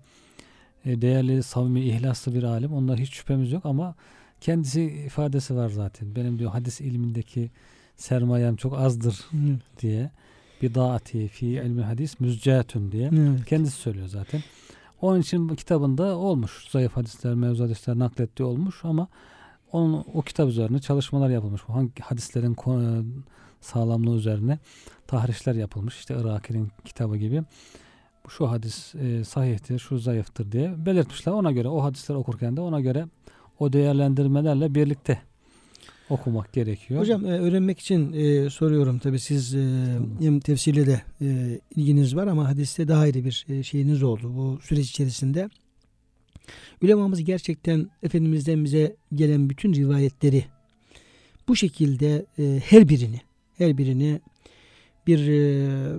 [0.85, 2.73] e, değerli, samimi, ihlaslı bir alim.
[2.73, 3.95] Onda hiç şüphemiz yok ama
[4.41, 6.17] kendisi ifadesi var zaten.
[6.17, 7.51] Benim diyor hadis ilmindeki
[7.97, 9.61] sermayem çok azdır Evet.
[9.83, 10.11] diye.
[10.63, 13.11] Bidaati fi ilmi hadis müzcatun diye.
[13.13, 13.45] Evet.
[13.47, 14.41] Kendisi söylüyor zaten.
[15.01, 16.69] Onun için bu kitabında olmuş.
[16.71, 19.09] Zayıf hadisler, mevzu hadisler naklettiği olmuş ama
[19.73, 21.63] onun, o kitap üzerine çalışmalar yapılmış.
[21.63, 23.05] Hangi hadislerin ko-
[23.61, 24.59] sağlamlığı üzerine
[25.07, 25.99] tahrişler yapılmış.
[25.99, 27.43] İşte Iraki'nin kitabı gibi.
[28.25, 31.33] Bu şu hadis e, sahihtir, şu zayıftır diye belirtmişler.
[31.33, 33.07] Ona göre o hadisleri okurken de ona göre
[33.59, 35.19] o değerlendirmelerle birlikte
[36.11, 37.01] okumak gerekiyor.
[37.01, 42.27] Hocam e, öğrenmek için e, soruyorum tabi siz e, hem tefsirle de e, ilginiz var
[42.27, 45.51] ama hadiste daha ayrı bir e, şeyiniz oldu bu süreç içerisinde.
[46.83, 50.45] Ulemamız gerçekten Efendimiz'den bize gelen bütün rivayetleri
[51.49, 53.21] bu şekilde e, her birini
[53.59, 54.21] her birini
[55.07, 55.99] bir e,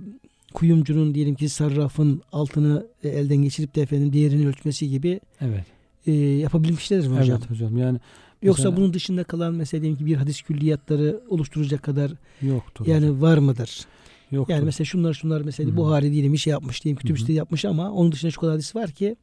[0.53, 5.65] kuyumcunun diyelim ki sarrafın altını e, elden geçirip de efendim değerini ölçmesi gibi evet.
[6.07, 7.37] e, yapabilmişlerdir mi hocam?
[7.39, 7.77] Evet hocam.
[7.77, 7.99] Yani
[8.41, 12.11] Yoksa Mesela- bunun dışında kalan mesela diyelim ki bir hadis külliyatları oluşturacak kadar
[12.41, 12.85] yoktur.
[12.85, 13.03] hocam.
[13.03, 13.85] yani var mıdır?
[14.31, 14.53] Yoktur.
[14.53, 15.77] Yani mesela şunlar şunlar mesela Hı.
[15.77, 18.75] Buhari diyelim bir şey yapmış diyelim kütüb site yapmış ama onun dışında şu kadar hadis
[18.75, 19.15] var ki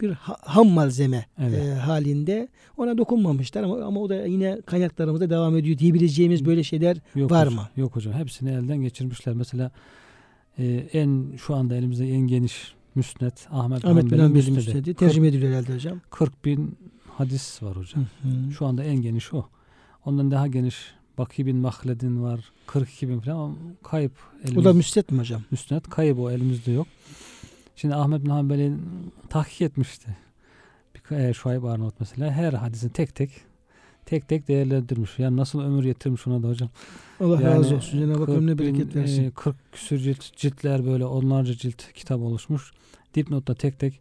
[0.00, 1.64] bir ha- ham malzeme Evet.
[1.64, 6.96] e, halinde ona dokunmamışlar ama ama o da yine kaynaklarımızda devam ediyor diyebileceğimiz böyle şeyler
[7.14, 7.68] Yok Var hocam, mı?
[7.76, 8.14] Yok hocam.
[8.14, 9.34] Hepsini elden geçirmişler.
[9.34, 9.70] Mesela
[10.58, 14.56] e, en şu anda elimizde en geniş müsnet Ahmet, Ahmet bin Hanbel'in müsnedi.
[14.56, 16.00] müstedi 40, tercüme ediliyor herhalde hocam.
[16.10, 16.76] 40 bin
[17.16, 18.06] hadis var hocam.
[18.22, 18.52] Hı hı.
[18.52, 19.44] Şu anda en geniş o.
[20.04, 20.76] Ondan daha geniş
[21.18, 22.40] Baki bin Mahled'in var.
[22.66, 24.12] 42 bin falan ama kayıp.
[24.42, 25.42] O da Elimiz, müstet mi hocam?
[25.50, 26.86] müsned kayıp o elimizde yok.
[27.76, 28.82] Şimdi Ahmet bin Hanbel'in
[29.28, 30.16] tahkik etmişti.
[30.94, 33.30] Bir, e, Şuayb Arnavut mesela her hadisini tek tek
[34.06, 35.18] tek tek değerlendirmiş.
[35.18, 36.68] Yani nasıl ömür yetirmiş ona da hocam.
[37.20, 37.98] Allah Yani razı olsun.
[37.98, 39.24] Cenab-ı Hak 40 ömrüne bereket versin.
[39.24, 42.72] e, 40 küsür cilt, ciltler böyle onlarca cilt kitap oluşmuş.
[43.14, 44.00] Dipnotta tek tek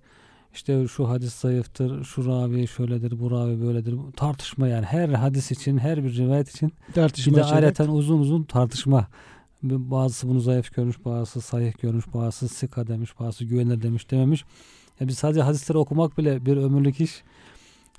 [0.53, 3.95] işte şu hadis zayıftır, şu ravi şöyledir, bu ravi böyledir.
[4.15, 8.43] Tartışma yani her hadis için, her bir rivayet için Tartışma bir de ayrıca uzun uzun
[8.43, 9.07] tartışma.
[9.63, 14.45] Bazısı bunu zayıf görmüş, bazısı sahih görmüş, bazısı sika demiş, bazısı güvenilir demiş dememiş.
[14.99, 17.23] Ya biz sadece hadisleri okumak bile bir ömürlük iş.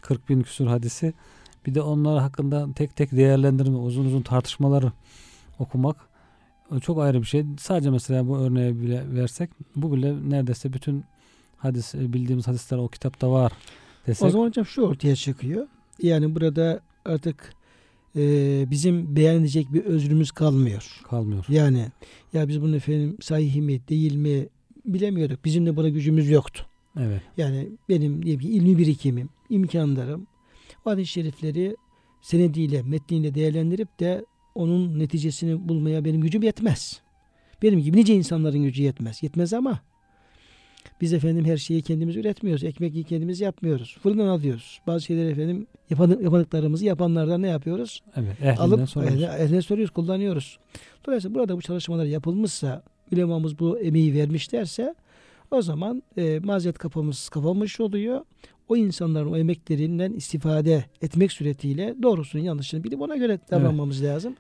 [0.01, 1.15] 40 bin küsur hadisi.
[1.67, 4.93] Bir de onlar hakkında tek tek değerlendirme, uzun uzun tartışmaları
[5.59, 5.97] okumak
[6.71, 7.45] o çok ayrı bir şey.
[7.59, 11.05] Sadece mesela bu örneği bile versek bu bile neredeyse bütün
[11.65, 13.53] hadis bildiğimiz hadisler o kitapta var
[14.07, 14.27] desek.
[14.27, 15.67] O zaman hocam şu ortaya çıkıyor.
[16.03, 17.55] Yani burada artık
[18.17, 18.21] e,
[18.71, 21.01] bizim beğenecek bir özrümüz kalmıyor.
[21.11, 21.45] kalmıyor.
[21.49, 21.87] Yani
[22.33, 24.49] ya biz bunun efendim sahih mi değil mi
[24.85, 25.45] bilemiyorduk.
[25.45, 26.67] Bizim de buna gücümüz yoktu.
[27.01, 27.23] Evet.
[27.37, 30.27] Yani benim diyelim ki ilmi birikimim, imkanlarım
[30.85, 31.77] o hadis-i şerifleri
[32.23, 34.25] senediyle, metniyle değerlendirip de
[34.55, 37.01] onun neticesini bulmaya benim gücüm yetmez.
[37.63, 39.23] Benim gibi nice insanların gücü yetmez.
[39.23, 39.81] Yetmez ama
[41.01, 42.65] biz efendim her şeyi kendimiz üretmiyoruz.
[42.65, 43.99] Ekmeği kendimiz yapmıyoruz.
[44.03, 44.81] Fırından alıyoruz.
[44.87, 48.03] Bazı şeyleri efendim yapan, yapamadıklarımızı yapanlardan ne yapıyoruz?
[48.17, 48.43] Evet.
[48.43, 49.23] Ehlinden alıp soruyoruz.
[49.23, 50.59] eline soruyoruz, kullanıyoruz.
[51.07, 54.95] Dolayısıyla burada bu çalışmalar yapılmışsa, ulemamız bu emeği vermişlerse
[55.51, 58.21] o zaman e, mazeret kapımız kapanmış oluyor.
[58.69, 64.37] O insanların o emeklerinden istifade etmek suretiyle doğrusunu yanlışını bilip ona göre davranmamız lazım.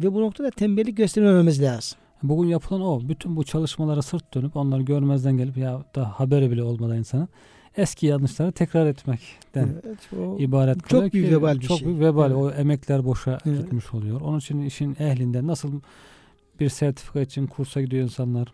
[0.00, 1.98] Ve bu noktada tembellik göstermememiz lazım.
[2.22, 3.00] Bugün yapılan o.
[3.08, 7.28] Bütün bu çalışmalara sırt dönüp onları görmezden gelip ya da haberi bile olmadan insanın
[7.76, 11.88] eski yanlışları tekrar etmekten Evet, o ibaret çok kalıyor büyük vebal bir çok şey.
[11.88, 12.26] büyük vebal.
[12.30, 12.36] Evet.
[12.36, 13.58] O emekler boşa Evet.
[13.58, 14.20] gitmiş oluyor.
[14.20, 15.72] Onun için işin ehlinden nasıl
[16.60, 18.48] bir sertifika için kursa gidiyor insanlar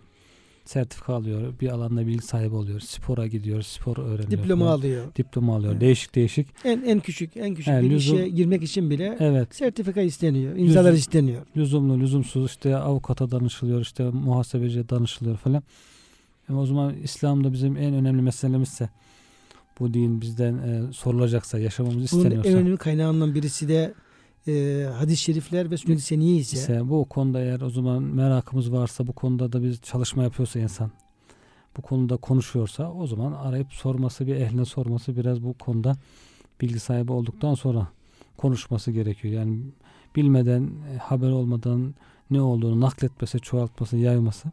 [0.65, 1.53] sertifika alıyor.
[1.61, 2.81] Bir alanda bilgi sahibi oluyor.
[2.81, 3.63] Spora gidiyor.
[3.63, 4.31] Spor öğreniyor.
[4.31, 4.77] diploma falan.
[4.79, 5.05] alıyor.
[5.17, 5.73] Diploma alıyor.
[5.73, 5.81] Evet.
[5.81, 6.47] Değişik değişik.
[6.65, 9.55] En en küçük en küçük Yani bir lüzum- işe girmek için bile Evet.
[9.55, 10.57] sertifika isteniyor.
[10.57, 11.43] imzalar Lüzum- isteniyor.
[11.57, 15.63] lüzumlu lüzumsuz işte avukata danışılıyor işte muhasebeciye danışılıyor falan.
[16.49, 18.89] Ama o zaman İslam'da bizim en önemli meselemizse
[19.81, 23.95] bu din bizden e, sorulacaksa yaşamamız Bunun isteniyorsa en önemli kaynağından birisi de
[24.49, 29.07] e, hadis-i şerifler ve sünnet-i seniye ise, ise bu konuda eğer o zaman merakımız varsa
[29.07, 30.91] bu konuda da bir çalışma yapıyorsa insan
[31.77, 35.97] bu konuda konuşuyorsa o zaman arayıp sorması bir ehline sorması biraz bu konuda
[36.61, 37.89] bilgi sahibi olduktan sonra
[38.37, 39.35] konuşması gerekiyor.
[39.35, 39.61] Yani
[40.17, 41.95] bilmeden e, haber olmadan
[42.31, 44.49] ne olduğunu nakletmesi, çoğaltması, yayması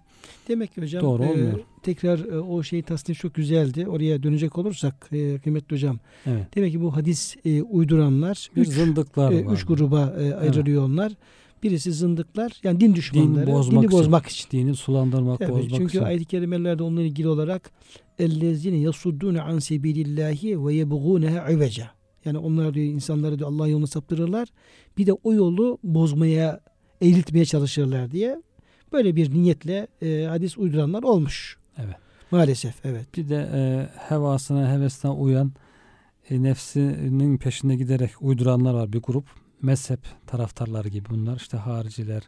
[0.47, 1.59] demek ki hocam Doğru e, olmuyor.
[1.83, 3.87] tekrar e, o şeyi tasnif çok güzeldi.
[3.87, 6.55] Oraya dönecek olursak e, kıymetli hocam evet.
[6.55, 11.13] demek ki bu hadis e, uyduranlar Bir üç, zındıklar e, üç gruba e, ayrılıyor onlar.
[11.63, 13.99] Birisi zındıklar yani din düşmanları, bozmak dini için.
[13.99, 14.49] bozmak için.
[14.51, 16.03] Dini sulandırmak, Tabii, bozmak çünkü için.
[16.03, 17.71] ayet-i kerimelerde onunla ilgili olarak
[18.19, 21.91] ellezine yasuddune an sebilillahi ve yebğuneha iveca.
[22.25, 24.47] Yani onlar diyor insanları diyor Allah yolunu saptırırlar.
[24.97, 26.59] Bir de o yolu bozmaya,
[27.01, 28.41] eğiltmeye çalışırlar diye
[28.91, 31.57] böyle bir niyetle e, hadis uyduranlar olmuş.
[31.77, 31.95] Evet.
[32.31, 33.17] Maalesef evet.
[33.17, 35.51] Bir de e, hevasına, hevesine uyan
[36.29, 39.25] e, nefsinin peşinde giderek uyduranlar var bir grup.
[39.61, 41.35] Mezhep taraftarları gibi bunlar.
[41.35, 42.23] işte hariciler,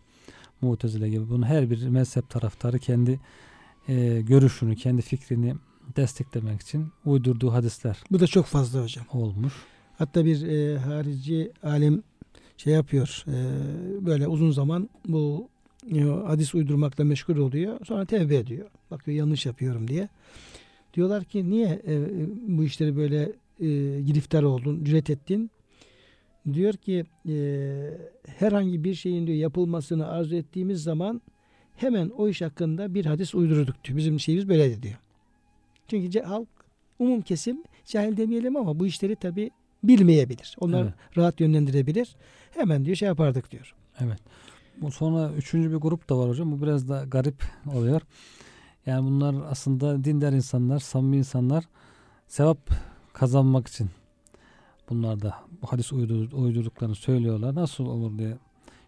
[0.61, 1.29] mutezile gibi.
[1.29, 3.19] Bunun her bir mezhep taraftarı kendi
[3.87, 5.55] e, görüşünü, kendi fikrini
[5.95, 9.05] desteklemek için uydurduğu hadisler Bu da çok fazla hocam.
[9.13, 9.53] olmuş.
[9.97, 12.03] Hatta bir e, harici alim
[12.63, 13.23] şey yapıyor.
[13.27, 13.35] e,
[14.05, 15.49] böyle uzun zaman bu
[15.95, 17.85] e, hadis uydurmakla meşgul oluyor.
[17.85, 18.69] Sonra tevbe ediyor.
[18.91, 20.09] Bakıyor yanlış yapıyorum diye.
[20.93, 22.01] Diyorlar ki niye e,
[22.57, 23.21] bu işleri böyle
[23.59, 25.51] e, giriftar oldun, cüret ettin?
[26.53, 27.35] Diyor ki e,
[28.27, 31.21] herhangi bir şeyin diyor yapılmasını arzu ettiğimiz zaman
[31.75, 33.97] hemen o iş hakkında bir hadis uydururduk diyor.
[33.97, 34.97] Bizim şeyimiz böyleydi diyor.
[35.87, 36.47] Çünkü halk
[36.99, 39.51] umum kesim cahil demeyelim ama bu işleri tabi
[39.83, 40.55] bilmeyebilir.
[40.59, 40.93] Onlar Evet.
[41.17, 42.15] rahat yönlendirebilir.
[42.51, 43.75] Hemen diyor şey yapardık diyor.
[43.99, 44.19] Evet.
[44.81, 46.51] Bu sonra üçüncü bir grup da var hocam.
[46.51, 47.43] Bu biraz da garip
[47.75, 48.01] oluyor.
[48.85, 51.65] Yani bunlar aslında dindar insanlar, samimi insanlar
[52.27, 52.57] sevap
[53.13, 53.89] kazanmak için
[54.89, 57.55] bunlar da bu hadis uydur, uydurduklarını söylüyorlar.
[57.55, 58.37] Nasıl olur diye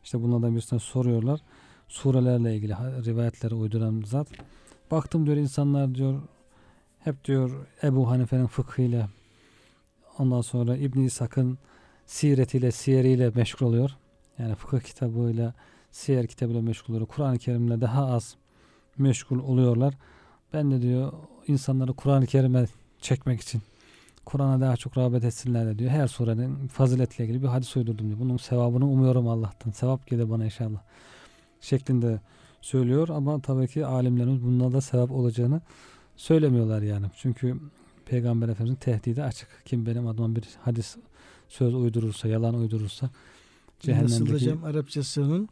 [0.04, 1.40] işte bunlardan birisine soruyorlar.
[1.88, 2.74] Surelerle ilgili
[3.06, 4.28] rivayetleri uyduran zat.
[4.92, 6.22] Baktım diyor insanlar diyor
[7.00, 9.10] hep diyor Ebu Hanife'nin fıkhıyla
[10.18, 11.58] ondan sonra İbn İshak'ın
[12.12, 13.92] siretiyle, siyeriyle meşgul oluyor.
[14.40, 15.54] Yani fıkıh kitabıyla,
[15.92, 17.08] siyer kitabıyla meşgul oluyor.
[17.08, 18.36] Kur'an-ı Kerim'le daha az
[18.98, 19.94] meşgul oluyorlar.
[20.54, 21.14] Ben de diyor
[21.48, 22.66] insanları Kur'an-ı Kerim'e
[23.02, 23.62] çekmek için
[24.26, 25.92] Kur'an'a daha çok rağbet etsinler de diyor.
[25.92, 28.20] Her surenin faziletle ilgili bir hadis uydurdum diyor.
[28.20, 29.72] Bunun sevabını umuyorum Allah'tan.
[29.72, 30.80] Sevap gelir bana inşallah.
[31.62, 32.20] Şeklinde
[32.62, 35.62] söylüyor ama tabii ki alimlerimiz bundan da sevap olacağını
[36.16, 37.06] söylemiyorlar yani.
[37.16, 37.58] Çünkü
[38.06, 39.48] Peygamber Efendimiz'in tehdidi açık.
[39.66, 40.98] Kim benim adıma bir hadis
[41.52, 43.14] söz uydurursa, yalan uydurursa Nasıl
[43.80, 45.50] cehennemdeki hocam Arapçasının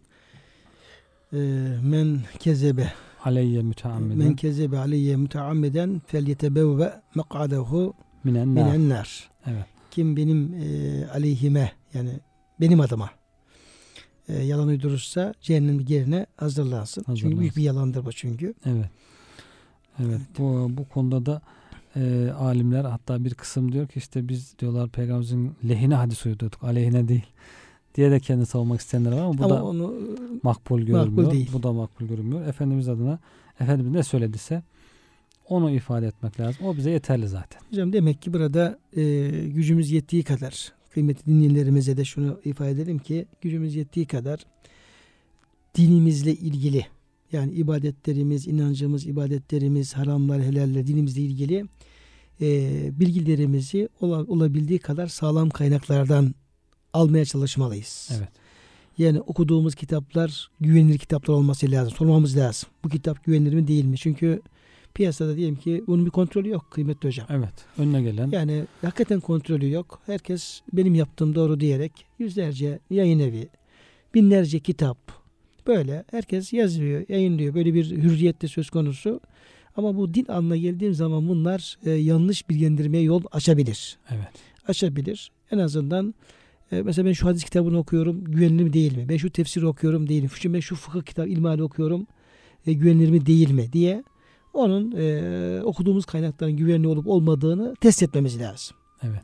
[1.33, 1.37] e,
[1.83, 9.29] men kezebe aleyye men müteammiden kezebe aleyye müteammeden fel yetebevve mek'adehu minen nar.
[9.45, 9.65] Evet.
[9.91, 12.19] Kim benim e, aleyhime yani
[12.59, 13.09] benim adıma
[14.27, 17.01] e, yalan uydurursa cehennem yerine hazırlansın.
[17.01, 17.39] Çünkü Hazırlansın.
[17.39, 18.53] büyük bir yalandır bu çünkü.
[18.65, 18.89] Evet.
[19.99, 20.21] Evet.
[20.37, 21.41] Bu, bu konuda da
[21.95, 26.63] e, alimler hatta bir kısım diyor ki işte biz diyorlar peygamberimizin lehine hadis uydurduk.
[26.63, 27.25] Aleyhine değil.
[27.95, 29.95] Diye de kendini savunmak isteyenler var ama bu Ama da onu
[30.43, 31.31] makbul görünmüyor.
[31.31, 31.49] değil.
[31.53, 32.47] Bu da makbul görünmüyor.
[32.47, 33.19] Efendimiz adına
[33.59, 34.63] Efendimiz ne söylediyse
[35.49, 36.65] onu ifade etmek lazım.
[36.65, 37.61] O bize yeterli zaten.
[37.69, 43.25] hocam demek ki burada e, gücümüz yettiği kadar kıymetli dinleyenlerimize de şunu ifade edelim ki
[43.41, 44.39] gücümüz yettiği kadar
[45.75, 46.85] dinimizle ilgili
[47.31, 51.65] yani ibadetlerimiz, inancımız, ibadetlerimiz, haramlar, helaller dinimizle ilgili
[52.41, 56.35] e, bilgilerimizi ola- olabildiği kadar sağlam kaynaklardan
[56.93, 58.09] almaya çalışmalıyız.
[58.17, 58.29] Evet.
[58.97, 61.93] Yani okuduğumuz kitaplar güvenilir kitaplar olması lazım.
[61.93, 62.69] Sormamız lazım.
[62.83, 63.97] Bu kitap güvenilir mi değil mi?
[63.97, 64.41] Çünkü
[64.93, 67.27] piyasada diyelim ki bunun bir kontrolü yok kıymetli hocam.
[67.29, 67.53] Evet.
[67.77, 70.01] Önüne gelen Yani hakikaten kontrolü yok.
[70.05, 73.49] Herkes benim yaptığım doğru diyerek yüzlerce yayın evi,
[74.13, 74.97] binlerce kitap
[75.67, 77.53] böyle herkes yazıyor, yayınlıyor.
[77.53, 79.19] Böyle bir hürriyette söz konusu.
[79.75, 83.97] Ama bu din anına geldiğim zaman bunlar e, yanlış bilgilendirmeye yol açabilir.
[84.09, 84.33] evet.
[84.67, 85.31] Açabilir.
[85.51, 86.13] En azından
[86.71, 89.09] e, mesela ben şu hadis kitabını okuyorum, güvenilir mi değil mi?
[89.09, 90.29] Ben şu tefsiri okuyorum değil mi?
[90.29, 92.07] Şu, ben şu fıkıh kitap ilmihali okuyorum,
[92.67, 94.03] e, güvenilir mi değil mi diye
[94.53, 98.77] onun e, okuduğumuz kaynakların güvenli olup olmadığını test etmemiz lazım.
[99.03, 99.21] Evet.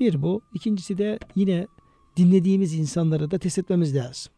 [0.00, 0.42] Bir bu.
[0.54, 1.66] İkincisi de yine
[2.16, 4.32] dinlediğimiz insanları da test etmemiz lazım.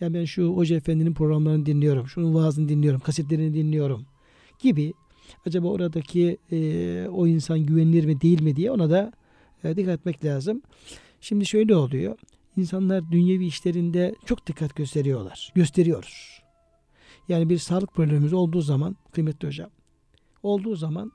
[0.00, 4.06] Yani ben şu Hoca Efendi'nin programlarını dinliyorum, şunun vaazını dinliyorum, kasetlerini dinliyorum
[4.58, 4.92] gibi.
[5.46, 9.12] Acaba oradaki e, o insan güvenilir mi değil mi diye ona da
[9.64, 10.62] e, dikkat etmek lazım.
[11.20, 12.18] Şimdi şöyle oluyor.
[12.56, 15.52] İnsanlar dünyevi işlerinde çok dikkat gösteriyorlar.
[15.54, 16.42] Gösteriyoruz.
[17.28, 19.70] Yani bir sağlık problemimiz olduğu zaman kıymetli hocam
[20.42, 21.12] olduğu zaman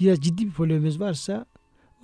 [0.00, 1.46] biraz ciddi bir problemimiz varsa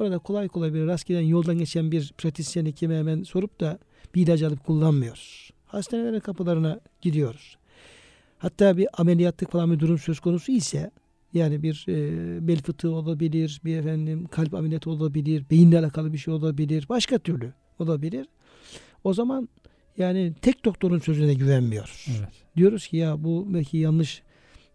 [0.02, 3.78] Orada kolay kolay bir rastgele yoldan geçen bir pratisyen hekime hemen sorup da
[4.14, 5.50] bir ilaç alıp kullanmıyoruz.
[5.66, 7.56] Hastanelerin kapılarına gidiyoruz.
[8.42, 10.90] Hatta bir ameliyatlık falan bir durum söz konusu ise
[11.34, 16.34] yani bir e, bel fıtığı olabilir, bir efendim kalp ameliyatı olabilir, beyinle alakalı bir şey
[16.34, 18.26] olabilir, başka türlü olabilir.
[19.04, 19.48] O zaman
[19.98, 22.06] yani tek doktorun sözüne güvenmiyoruz.
[22.18, 22.28] Evet.
[22.56, 24.22] Diyoruz ki ya bu belki yanlış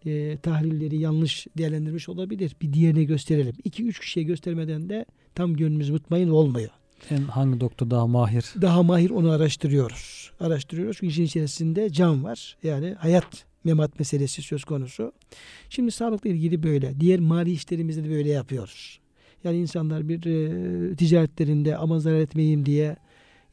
[0.06, 2.56] e, tahlilleri yanlış değerlendirmiş olabilir.
[2.62, 3.56] Bir diğerine gösterelim.
[3.64, 6.70] İki üç kişiye göstermeden de tam gönlümüz mutmain olmuyor.
[7.10, 8.46] En hangi doktor daha mahir?
[8.62, 10.32] Daha mahir onu araştırıyoruz.
[10.40, 12.58] Araştırıyoruz çünkü işin içerisinde can var.
[12.64, 15.12] Yani hayat memat meselesi söz konusu.
[15.70, 17.00] Şimdi sağlıkla ilgili böyle.
[17.00, 19.00] Diğer mali işlerimizde de böyle yapıyoruz.
[19.44, 22.96] Yani insanlar bir e, ticaretlerinde aman zarar etmeyeyim diye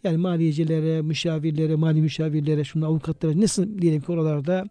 [0.04, 4.64] yani maliyecilere, müşavirlere, mali müşavirlere, şunun avukatlara nasıl diyelim ki oralarda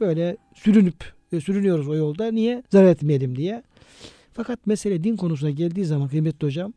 [0.00, 2.30] böyle sürünüp e, sürünüyoruz o yolda.
[2.30, 2.62] Niye?
[2.70, 3.62] Zarar etmeyelim diye.
[4.32, 6.72] Fakat mesele din konusuna geldiği zaman kıymetli hocam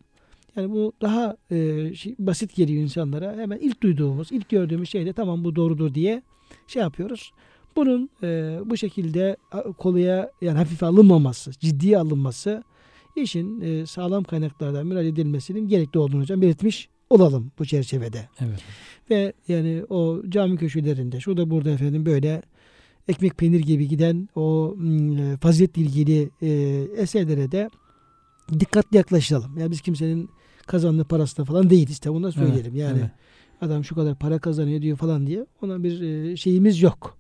[0.56, 3.38] yani bu daha e, şey, basit geliyor insanlara.
[3.38, 6.22] Hemen ilk duyduğumuz, ilk gördüğümüz şey de tamam bu doğrudur diye
[6.68, 7.32] şey yapıyoruz.
[7.76, 9.38] Bunun e, bu şekilde
[9.78, 12.64] kolaya yani hafife alınmaması, ciddiye alınması
[13.16, 18.30] işin e, sağlam kaynaklardan müracaat edilmesinin gerekli olduğunu hocam belirtmiş olalım bu çerçevede.
[18.40, 18.60] Evet.
[19.10, 22.42] Ve yani o cami köşelerinde şurada burada efendim böyle
[23.08, 26.50] ekmek peynir gibi giden o mm, faziletle ilgili e,
[26.98, 27.70] eserlere de
[28.60, 29.58] dikkatli yaklaşalım.
[29.58, 30.30] Yani biz kimsenin
[30.68, 32.00] kazandığı parasına falan değiliz.
[32.00, 32.72] Tabi bunu da söyleyelim.
[32.72, 33.12] Evet, yani evet.
[33.62, 37.18] adam şu kadar para kazanıyor diyor falan diye ona bir e, şeyimiz yok.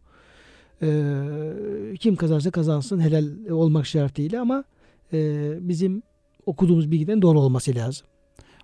[0.83, 4.63] E, kim kazansa kazansın helal olmak şartıyla ama
[5.13, 6.03] e, bizim
[6.45, 8.07] okuduğumuz bilgiden doğru olması lazım.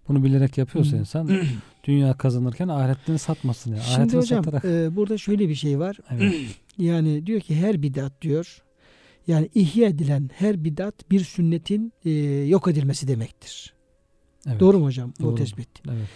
[0.08, 1.00] Bunu bilerek yapıyorsa Hı.
[1.00, 1.30] insan
[1.84, 3.82] dünya kazanırken ahiretini satmasın ya.
[3.82, 4.66] Şimdi Ahiretini hocam satarak.
[4.66, 5.98] e, burada şöyle bir şey var.
[6.12, 6.34] Evet.
[6.78, 8.62] Yani diyor ki her bidat diyor
[9.28, 12.10] yani ihya edilen her bidat bir sünnetin e,
[12.48, 13.74] yok edilmesi demektir.
[14.48, 14.60] evet.
[14.60, 15.36] Doğru mu hocam bu Doğru.
[15.36, 15.68] tespit?
[15.90, 16.08] Evet.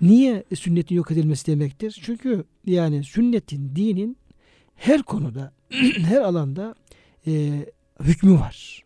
[0.00, 2.00] Niye sünnetin yok edilmesi demektir?
[2.02, 4.16] Çünkü yani sünnetin, dinin
[4.78, 5.52] her konuda,
[6.04, 6.74] her alanda
[7.26, 7.64] e,
[8.00, 8.84] hükmü var.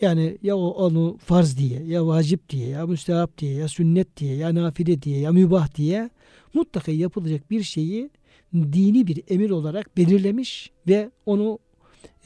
[0.00, 4.54] Yani ya onu farz diye, ya vacip diye, ya müstehap diye, ya sünnet diye, ya
[4.54, 6.10] nafile diye, ya mübah diye
[6.54, 8.10] mutlaka yapılacak bir şeyi
[8.54, 11.58] dini bir emir olarak belirlemiş ve onu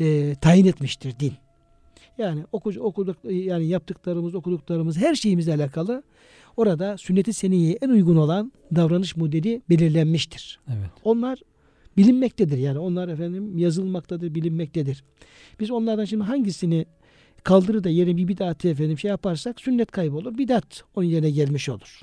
[0.00, 1.32] e, tayin etmiştir din.
[2.18, 6.02] Yani oku, okuduk yani yaptıklarımız, okuduklarımız her şeyimizle alakalı
[6.56, 10.60] orada sünnet-i seniyeye en uygun olan davranış modeli belirlenmiştir.
[10.68, 10.90] Evet.
[11.04, 11.38] Onlar
[11.96, 12.58] bilinmektedir.
[12.58, 15.04] Yani onlar efendim yazılmaktadır, bilinmektedir.
[15.60, 16.86] Biz onlardan şimdi hangisini
[17.44, 20.38] kaldırır da yerine bir bidatı efendim şey yaparsak sünnet kaybolur.
[20.38, 22.00] Bidat onun yerine gelmiş olur.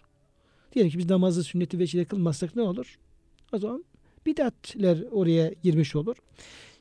[0.73, 2.99] Diyelim ki biz namazı sünneti veçile kılmazsak ne olur?
[3.53, 3.85] O zaman
[4.25, 6.15] bidatler oraya girmiş olur.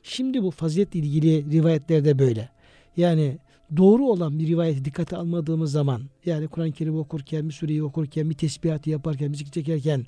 [0.03, 2.49] Şimdi bu faziletle ilgili rivayetlerde böyle.
[2.97, 3.37] Yani
[3.77, 8.35] doğru olan bir rivayeti dikkate almadığımız zaman yani Kur'an-ı Kerim okurken, bir sureyi okurken, bir
[8.35, 10.05] tesbihatı yaparken, müzik çekerken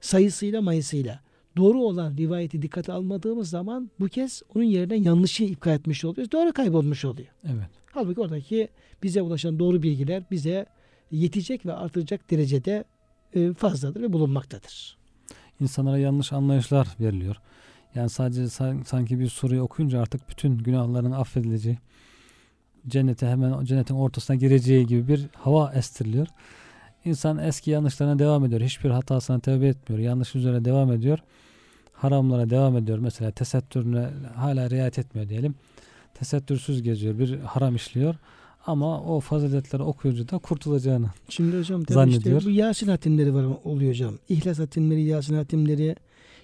[0.00, 1.20] sayısıyla mayısıyla
[1.56, 6.32] doğru olan rivayeti dikkate almadığımız zaman bu kez onun yerine yanlışı ipka etmiş oluyoruz.
[6.32, 7.28] Doğru kaybolmuş oluyor.
[7.44, 7.70] Evet.
[7.92, 8.68] Halbuki oradaki
[9.02, 10.66] bize ulaşan doğru bilgiler bize
[11.10, 12.84] yetecek ve artıracak derecede
[13.34, 14.98] e, fazladır ve bulunmaktadır.
[15.60, 17.36] İnsanlara yanlış anlayışlar veriliyor.
[17.94, 21.78] Yani sadece san- sanki bir soruyu okuyunca artık bütün günahların affedileceği,
[22.88, 26.26] cennete hemen cennetin ortasına gireceği gibi bir hava estiriliyor.
[27.04, 28.60] İnsan eski yanlışlarına devam ediyor.
[28.60, 30.02] Hiçbir hatasına tövbe etmiyor.
[30.02, 31.18] Yanlış üzerine devam ediyor.
[31.92, 32.98] Haramlara devam ediyor.
[32.98, 35.54] Mesela tesettürüne hala riayet etmiyor diyelim.
[36.14, 37.18] Tesettürsüz geziyor.
[37.18, 38.14] Bir haram işliyor.
[38.66, 41.06] Ama o faziletleri okuyunca da kurtulacağını.
[41.28, 42.38] Şimdi hocam Zannediyor.
[42.38, 44.14] işte bu Yasin hatimleri var oluyor hocam.
[44.28, 45.96] İhlas hatimleri, Yasin hatimleri.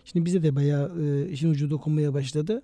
[0.04, 2.62] Şimdi bize de bayağı e, işin ucu dokunmaya başladı.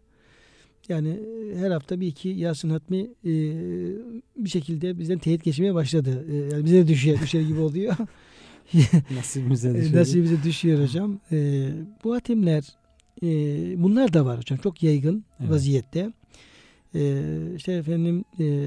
[0.88, 3.32] Yani e, her hafta bir iki Yasin hatmi e,
[4.36, 6.26] bir şekilde bizden teyit geçmeye başladı.
[6.32, 7.96] E, yani bize de düşüyor, düşer gibi oluyor.
[9.16, 10.00] Nasibimize E, düşüyor.
[10.00, 11.20] Nasibimize düşüyor hocam.
[11.32, 11.68] E,
[12.04, 12.64] bu hatimler
[13.22, 13.26] e,
[13.82, 14.58] bunlar da var hocam.
[14.58, 15.50] Çok yaygın Evet.
[15.50, 16.12] vaziyette.
[16.94, 17.22] E,
[17.56, 18.66] işte efendim e,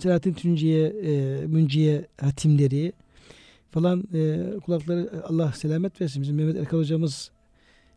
[0.00, 2.92] Selahattin Tünci'ye e, Münci'ye hatimleri
[3.70, 6.22] falan e, kulakları Allah selamet versin.
[6.22, 7.30] Bizim Mehmet Erkal hocamız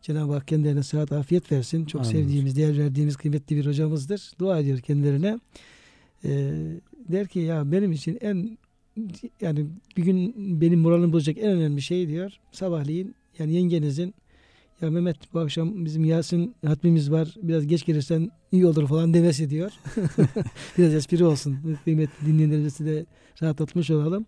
[0.06, 1.86] Cenab-ı Hak kendilerine sıhhat afiyet versin.
[1.86, 2.12] Çok Amin.
[2.12, 4.32] sevdiğimiz, değer verdiğimiz kıymetli bir hocamızdır.
[4.40, 5.40] Dua ediyor kendilerine.
[6.24, 6.52] E,
[7.10, 8.58] der ki ya benim için en
[9.42, 9.66] yani
[9.98, 12.32] bir gün benim moralimi bozacak en önemli şey diyor.
[12.52, 14.14] Sabahleyin yani yengenizin
[14.82, 17.36] ya Mehmet bu akşam bizim Yasin hatmimiz var.
[17.42, 19.72] Biraz geç gelirsen iyi olur falan demesi diyor.
[20.78, 21.58] Biraz espri olsun.
[21.84, 23.06] Kıymetli dinleyenlerimizi de
[23.42, 24.26] rahatlatmış olalım.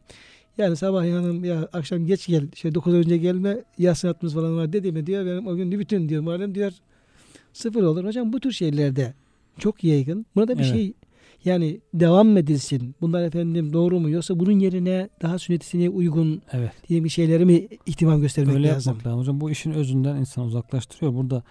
[0.57, 2.47] Yani sabah hanım ya akşam geç gel.
[2.55, 3.57] Şey 9 önce gelme.
[3.77, 5.25] Yasin hatmimiz falan var dedi mi diyor.
[5.25, 6.21] Benim o gün bütün diyor.
[6.21, 6.71] Malum diyor
[7.53, 8.05] sıfır olur.
[8.05, 9.13] Hocam bu tür şeylerde
[9.59, 10.25] çok yaygın.
[10.35, 10.71] Buna da bir Evet.
[10.73, 10.93] şey
[11.45, 12.95] Yani devam edilsin?
[13.01, 14.09] Bunlar efendim doğru mu?
[14.09, 16.71] Yoksa bunun yerine daha sünnetine uygun Evet.
[16.89, 18.97] diye bir şeyleri mi ihtimam göstermek Öyle lazım?
[19.05, 19.19] lazım.
[19.19, 21.13] Hocam bu işin özünden insanı uzaklaştırıyor.
[21.15, 21.43] Burada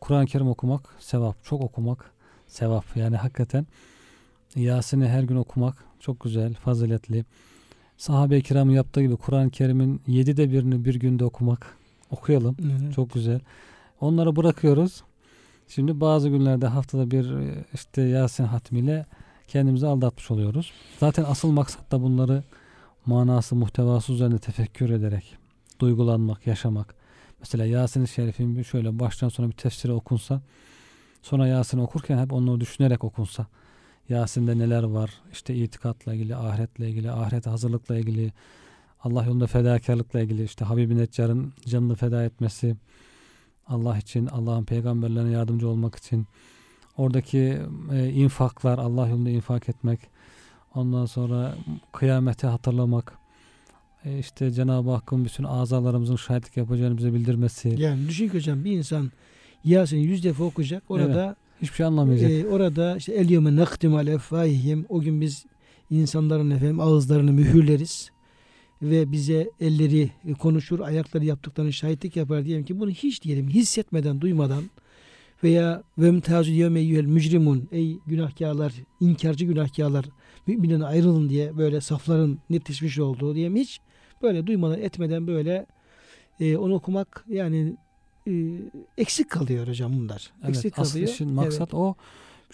[0.00, 1.44] Kur'an-ı Kerim okumak sevap.
[1.44, 2.10] Çok okumak
[2.46, 2.84] sevap.
[2.96, 3.66] Yani hakikaten
[4.56, 7.24] Yasin'i her gün okumak çok güzel, faziletli.
[8.00, 11.76] Sahabe-i kiramın yaptığı gibi Kur'an-ı Kerim'in yedide birini bir günde okumak.
[12.10, 12.56] Okuyalım.
[12.62, 12.94] Evet.
[12.94, 13.40] Çok güzel.
[14.00, 15.02] Onları bırakıyoruz.
[15.68, 19.06] Şimdi bazı günlerde haftada bir e, işte Yasin hatmiyle
[19.48, 20.72] kendimizi aldatmış oluyoruz.
[21.00, 22.42] Zaten asıl maksat da bunları
[23.06, 25.36] manası, muhtevası üzerinde tefekkür ederek
[25.80, 26.94] duygulanmak, yaşamak.
[27.40, 30.42] Mesela Yasin-i Şerif'in şöyle baştan sona bir tefsiri okunsa
[31.22, 33.46] sonra Yasin okurken hep onları düşünerek okunsa
[34.10, 35.10] Yasin'de neler var?
[35.32, 38.32] İşte itikatla ilgili, ahiretle ilgili, ahiret hazırlıkla ilgili,
[39.04, 42.76] Allah yolunda fedakarlıkla ilgili, işte Habib-i Neccar'ın canını feda etmesi,
[43.66, 46.26] Allah için, Allah'ın peygamberlerine yardımcı olmak için,
[46.96, 47.58] oradaki
[47.92, 50.00] e, infaklar, Allah yolunda infak etmek,
[50.74, 51.54] ondan sonra
[51.92, 53.12] kıyameti hatırlamak,
[54.04, 58.72] e, işte Cenab-ı Hakk'ın bütün azalarımızın şahitlik yapacağını bize bildirmesi, Yani düşün ki hocam bir
[58.72, 59.10] insan
[59.64, 60.82] Yasin'i yüz defa okuyacak.
[60.88, 62.30] Orada hiçbir şey anlamayacak.
[62.30, 63.62] e, orada işte el yevme
[64.10, 64.86] efvahihim.
[64.88, 65.46] O gün biz
[65.90, 68.10] insanların efendim ağızlarını mühürleriz
[68.82, 72.44] ve bize elleri e, konuşur, ayakları yaptıklarını şahitlik yapar.
[72.44, 74.64] Diyelim ki bunu hiç diyelim hissetmeden, duymadan
[75.44, 77.68] veya ve mutazil yevme eyyühel mücrimun.
[77.72, 80.04] Ey günahkarlar, inkarcı günahkarlar
[80.46, 83.80] müminen ayrılın diye böyle safların netleşmiş olduğu diyelim hiç
[84.22, 85.66] böyle duymadan etmeden böyle
[86.40, 87.76] e, onu okumak yani
[88.98, 90.30] eksik kalıyor hocam bunlar.
[90.42, 91.08] Evet, eksik asıl kalıyor.
[91.08, 91.94] işin maksat o.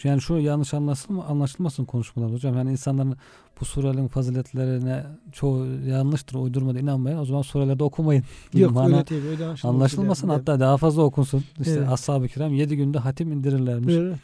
[0.04, 2.56] Yani şu yanlış anlaşılma, anlaşılmasın konuşmalar hocam.
[2.56, 3.16] Yani insanların
[3.60, 7.18] bu surelerin faziletlerine çoğu yanlıştır, uydurmadı inanmayın.
[7.18, 8.24] O zaman surelerde okumayın.
[8.44, 8.54] Evet.
[8.62, 9.24] Yok Mana öyle değil.
[9.24, 11.44] Öyle anlaşılması anlaşılmasın hatta daha fazla okunsun.
[11.60, 11.88] İşte Evet.
[11.88, 13.94] ashab-ı kiram 7 günde hatim indirirlermiş.
[13.94, 14.16] Evet.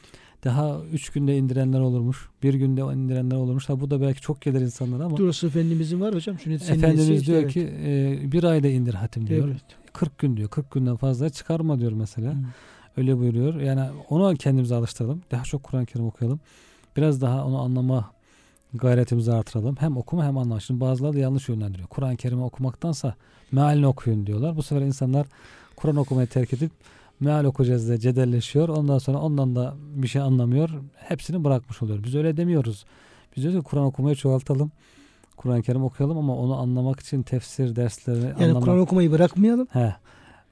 [0.44, 2.28] Daha 3 günde indirenler olurmuş.
[2.42, 3.68] Bir günde indirenler olurmuş.
[3.68, 6.36] Ha bu da belki çok gelir insanlara ama Durası Efendimizin var hocam.
[6.68, 7.52] Efendimiz diyor evet.
[7.52, 9.48] ki e, bir ayda indir hatim diyor.
[9.48, 9.81] Evet.
[9.92, 10.48] 40 gün diyor.
[10.48, 12.32] 40 günden fazla çıkarma diyor mesela.
[12.32, 12.36] Hı.
[12.96, 13.60] Öyle buyuruyor.
[13.60, 15.22] Yani onu kendimize alıştıralım.
[15.30, 16.40] Daha çok Kur'an-ı Kerim okuyalım.
[16.96, 18.10] Biraz daha onu anlama
[18.74, 19.76] gayretimizi artıralım.
[19.80, 20.60] Hem okuma hem anlama.
[20.60, 21.88] Şimdi bazıları da yanlış yönlendiriyor.
[21.88, 23.14] Kur'an-ı Kerim'i okumaktansa
[23.52, 24.56] mealini okuyun diyorlar.
[24.56, 25.26] Bu sefer insanlar
[25.76, 26.72] Kur'an okumayı terk edip
[27.20, 28.68] meal okuyacağız diye cedelleşiyor.
[28.68, 30.70] Ondan sonra ondan da bir şey anlamıyor.
[30.96, 32.04] Hepsini bırakmış oluyor.
[32.04, 32.84] Biz öyle demiyoruz.
[33.36, 34.72] Biz diyoruz ki Kur'an okumayı çoğaltalım.
[35.42, 38.62] Kur'an-ı Kerim okuyalım ama onu anlamak için tefsir dersleri Yani anlamak.
[38.62, 39.66] Kur'an okumayı bırakmayalım.
[39.70, 39.94] He.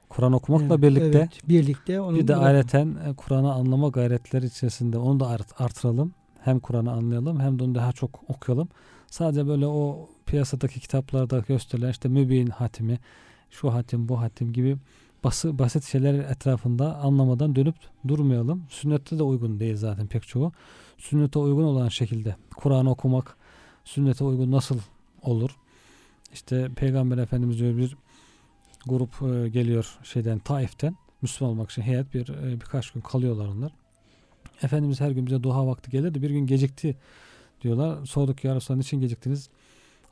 [0.08, 2.86] Kur'an okumakla Evet, birlikte evet, birlikte onu bir de bırak- ayrıca
[3.16, 6.12] Kur'an'ı anlama gayretleri içerisinde onu da art- artıralım.
[6.40, 8.68] Hem Kur'an'ı anlayalım hem de onu daha çok okuyalım.
[9.06, 12.98] Sadece böyle o piyasadaki kitaplarda gösterilen işte mübin hatimi,
[13.50, 14.76] şu hatim, bu hatim gibi
[15.24, 17.74] bası, basit şeyler etrafında anlamadan dönüp
[18.08, 18.62] durmayalım.
[18.68, 20.52] Sünnette de uygun değil zaten pek çoğu.
[20.98, 23.36] Sünnete uygun olan şekilde Kur'an'ı okumak
[23.90, 24.78] sünnete uygun nasıl
[25.22, 25.50] olur?
[26.32, 27.96] İşte Peygamber Efendimiz diyor bir
[28.86, 33.72] grup e, geliyor şeyden Taif'ten Müslüman olmak için heyet bir e, birkaç gün kalıyorlar onlar.
[34.62, 36.22] Efendimiz her gün bize duha vakti gelirdi.
[36.22, 36.96] Bir gün gecikti
[37.62, 38.06] diyorlar.
[38.06, 39.48] Sorduk ya Resulallah niçin geciktiniz?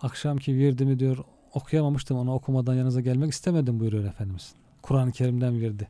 [0.03, 1.19] Akşamki virdimi diyor
[1.55, 4.55] okuyamamıştım onu okumadan yanınıza gelmek istemedim buyuruyor Efendimiz.
[4.83, 5.89] Kur'an-ı Kerim'den virdi.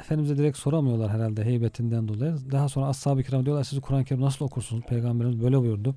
[0.00, 2.36] Efendimiz'e direkt soramıyorlar herhalde heybetinden dolayı.
[2.52, 4.84] Daha sonra ashab-ı kiram diyorlar siz Kur'an-ı Kerim nasıl okursunuz?
[4.84, 5.94] Peygamberimiz böyle buyurdu.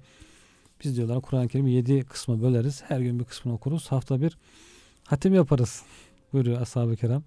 [0.84, 2.84] Biz diyorlar Kur'an-ı Kerim'i yedi kısma böleriz.
[2.88, 3.91] Her gün bir kısmını okuruz.
[3.91, 4.38] Hafta bir
[5.03, 5.84] hatim yaparız
[6.34, 7.23] buyuruyor ashab-ı kiram.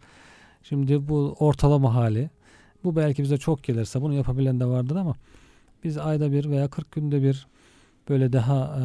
[0.62, 2.30] Şimdi bu ortalama hali.
[2.84, 5.14] Bu belki bize çok gelirse bunu yapabilen de vardır ama
[5.84, 7.46] biz ayda bir veya 40 günde bir
[8.08, 8.84] böyle daha e,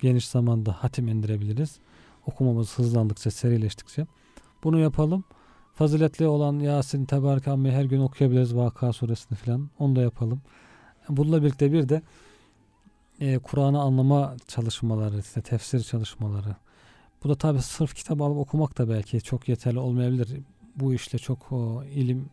[0.00, 1.78] geniş zamanda hatim indirebiliriz.
[2.26, 4.06] Okumamız hızlandıkça, serileştikçe.
[4.64, 5.24] Bunu yapalım.
[5.74, 8.56] Faziletli olan Yasin, Tebarek Amme'yi her gün okuyabiliriz.
[8.56, 9.70] Vaka suresini falan.
[9.78, 10.40] Onu da yapalım.
[11.08, 12.02] Bununla birlikte bir de
[13.20, 16.56] e, Kur'an'ı anlama çalışmaları, işte tefsir çalışmaları.
[17.24, 20.28] Bu da tabi sırf kitap alıp okumak da belki çok yeterli olmayabilir.
[20.76, 22.30] Bu işle çok o, ilim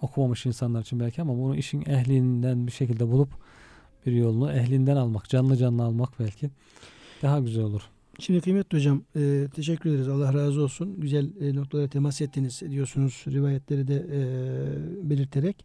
[0.00, 3.28] okumamış insanlar için belki ama bunu işin ehlinden bir şekilde bulup
[4.06, 6.50] bir yolunu ehlinden almak, canlı canlı almak belki
[7.22, 7.82] daha güzel olur.
[8.18, 10.08] Şimdi kıymetli hocam e, teşekkür ederiz.
[10.08, 11.00] Allah razı olsun.
[11.00, 14.20] Güzel e, noktalara temas ettiniz diyorsunuz rivayetleri de e,
[15.10, 15.64] belirterek.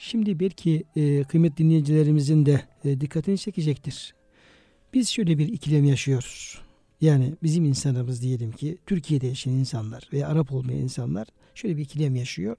[0.00, 4.14] Şimdi belki e, kıymet dinleyicilerimizin de e, dikkatini çekecektir.
[4.94, 6.58] Biz şöyle bir ikilem yaşıyoruz.
[7.00, 12.16] Yani bizim insanımız diyelim ki Türkiye'de yaşayan insanlar veya Arap olmayan insanlar şöyle bir ikilem
[12.16, 12.56] yaşıyor.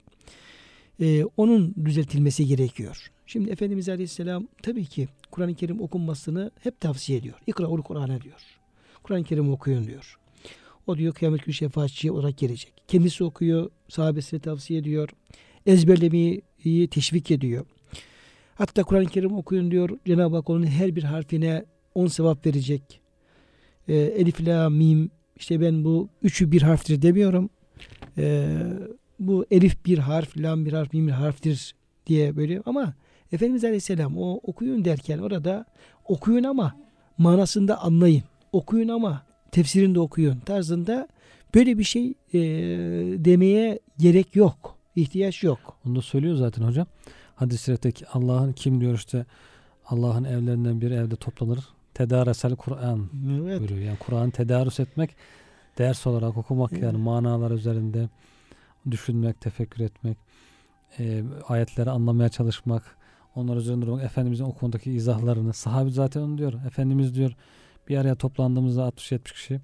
[1.00, 3.10] E, onun düzeltilmesi gerekiyor.
[3.26, 7.38] Şimdi Efendimiz Aleyhisselam tabii ki Kur'an-ı Kerim okunmasını hep tavsiye ediyor.
[7.46, 8.40] İkra'ul Kur'an'a diyor.
[9.02, 10.18] Kur'an-ı Kerim okuyun diyor.
[10.86, 12.72] O diyor kıyamet günü şefaatçi olarak gelecek.
[12.88, 15.08] Kendisi okuyor, sahabesine tavsiye ediyor.
[15.66, 16.42] Ezberlemeyi
[16.90, 17.66] teşvik ediyor.
[18.54, 19.90] Hatta Kur'an-ı Kerim okuyun diyor.
[20.06, 23.00] Cenab-ı Hak onun her bir harfine 10 sevap verecek.
[23.88, 25.10] E, elif, la, mim.
[25.36, 27.50] İşte ben bu üçü bir harftir demiyorum.
[28.18, 28.56] E,
[29.18, 31.74] bu elif bir harf, lam bir harf, mim bir harftir
[32.06, 32.94] diye böyle ama
[33.32, 35.64] Efendimiz Aleyhisselam o okuyun derken orada
[36.08, 36.76] okuyun ama
[37.18, 38.22] manasında anlayın.
[38.52, 41.08] Okuyun ama tefsirinde okuyun tarzında
[41.54, 42.40] böyle bir şey e,
[43.24, 44.79] demeye gerek yok.
[45.00, 45.76] İhtiyaç yok.
[45.86, 46.86] Onu da söylüyor zaten hocam.
[47.34, 47.78] Hadis-i
[48.12, 49.26] Allah'ın kim diyor işte
[49.86, 51.68] Allah'ın evlerinden bir evde toplanır.
[51.94, 53.08] Tedaresel Kur'an
[53.40, 53.60] Evet.
[53.60, 53.80] buyuruyor.
[53.80, 55.16] Yani Kur'an tedarüs etmek,
[55.78, 56.82] ders olarak okumak Evet.
[56.82, 58.08] yani manalar üzerinde
[58.90, 60.18] düşünmek, tefekkür etmek,
[60.98, 62.96] e, ayetleri anlamaya çalışmak,
[63.34, 66.52] onlar üzerinde durmak, Efendimizin o konudaki izahlarını, sahabi zaten onu diyor.
[66.66, 67.36] Efendimiz diyor
[67.88, 69.60] bir araya toplandığımızda 60-70 kişi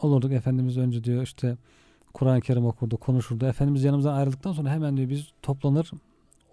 [0.00, 0.32] olurduk.
[0.32, 1.56] Efendimiz önce diyor işte
[2.14, 3.46] Kur'an-ı Kerim okurdu, konuşurdu.
[3.46, 5.90] Efendimiz yanımızdan ayrıldıktan sonra hemen diyor biz toplanır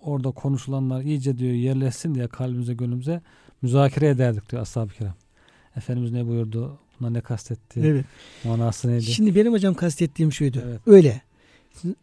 [0.01, 3.22] orada konuşulanlar iyice diyor yerleşsin diye kalbimize, gönlümüze
[3.62, 5.14] müzakere ederdik diyor ashab-ı kiram.
[5.78, 6.78] Efendimiz ne buyurdu?
[6.99, 7.80] Buna ne kastetti?
[7.84, 8.05] Evet.
[8.43, 9.03] Manası neydi?
[9.03, 10.64] Şimdi benim hocam kastettiğim şuydu.
[10.66, 10.80] Evet.
[10.86, 11.22] Öyle.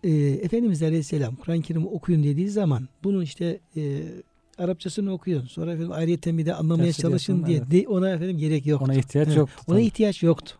[0.05, 4.03] E, Efendimiz Aleyhisselam Kur'an-ı Kerim'i okuyun dediği zaman bunun işte e,
[4.59, 5.47] Arapçasını okuyun.
[5.47, 7.59] Sonra efendim ayrıyeten bir de anlamaya Tefsir çalışın yapın, diye.
[7.59, 7.71] evet.
[7.71, 8.85] De, ona efendim gerek yoktu.
[8.85, 9.37] Ona ihtiyaç Evet.
[9.37, 9.55] yoktu.
[9.67, 9.87] Ona tabii.
[9.87, 10.55] ihtiyaç yoktu.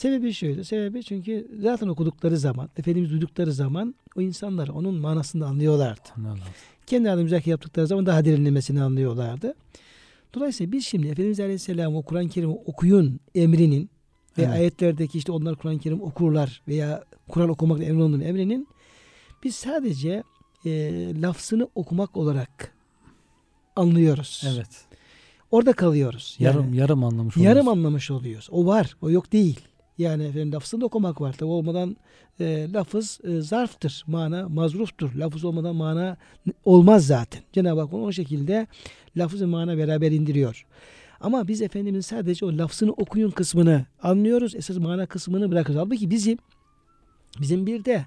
[0.00, 0.64] Sebebi şuydu.
[0.64, 6.08] Sebebi çünkü zaten okudukları zaman, Efendimiz duydukları zaman o insanlar onun manasını anlıyorlardı.
[6.16, 6.38] Allah.
[6.86, 9.54] Kendi adı müzakere yaptıkları zaman daha derinlemesini anlıyorlardı.
[10.34, 13.90] Dolayısıyla biz şimdi Efendimiz Aleyhisselam o Kur'an-ı Kerim'i okuyun emrinin
[14.38, 14.52] ve Evet.
[14.54, 18.68] ayetlerdeki işte onlar Kur'an-ı Kerim okurlar veya Kur'an okumakla emrolunduğun emrinin
[19.44, 20.22] biz sadece
[20.66, 20.70] e,
[21.22, 22.74] lafzını okumak olarak
[23.76, 24.44] anlıyoruz.
[24.54, 24.84] Evet.
[25.50, 26.36] Orada kalıyoruz.
[26.38, 27.68] Yani Yarım yarım anlamış yarım oluyoruz.
[27.68, 28.48] anlamış oluyoruz.
[28.50, 29.60] O var, o yok değil.
[30.00, 31.32] Yani efendim lafzını da okumak var.
[31.32, 31.96] Tabi olmadan
[32.40, 35.14] e, lafız e, zarftır, mana mazruftur.
[35.14, 36.16] Lafız olmadan mana
[36.64, 37.42] olmaz zaten.
[37.52, 38.66] Cenab-ı Hak onu o şekilde
[39.16, 40.66] lafızı mana beraber indiriyor.
[41.20, 44.54] Ama biz Efendimiz sadece o lafzını okuyun kısmını anlıyoruz.
[44.54, 45.84] Esas mana kısmını bırakıyoruz.
[45.84, 46.38] Halbuki bizim
[47.40, 48.06] bizim bir de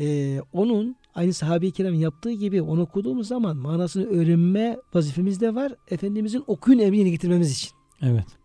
[0.00, 5.72] e, onun aynı sahabe-i kiram yaptığı gibi onu okuduğumuz zaman manasını öğrenme vazifemiz de var.
[5.90, 7.70] Efendimizin okuyun emrini getirmemiz için.
[8.02, 8.41] Evet.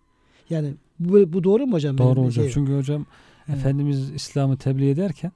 [0.50, 1.98] Yani bu, bu doğru mu hocam?
[1.98, 2.32] Doğru hocam.
[2.46, 3.06] şey- Çünkü hocam
[3.50, 3.60] Evet.
[3.60, 5.32] Efendimiz İslam'ı tebliğ ederken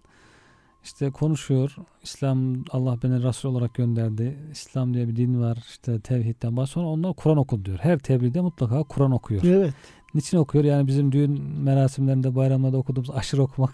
[0.84, 1.76] işte konuşuyor.
[2.04, 4.38] İslam Allah beni Resul olarak gönderdi.
[4.52, 5.58] İslam diye bir din var.
[5.70, 6.68] İşte tevhidden bahsediyor.
[6.68, 7.78] Sonra onlar Kur'an oku diyor.
[7.82, 9.44] Her tebliğde mutlaka Kur'an okuyor.
[9.44, 9.74] Evet.
[10.14, 10.64] Niçin okuyor?
[10.64, 13.74] Yani bizim düğün merasimlerinde, bayramlarda okuduğumuz aşırı okumak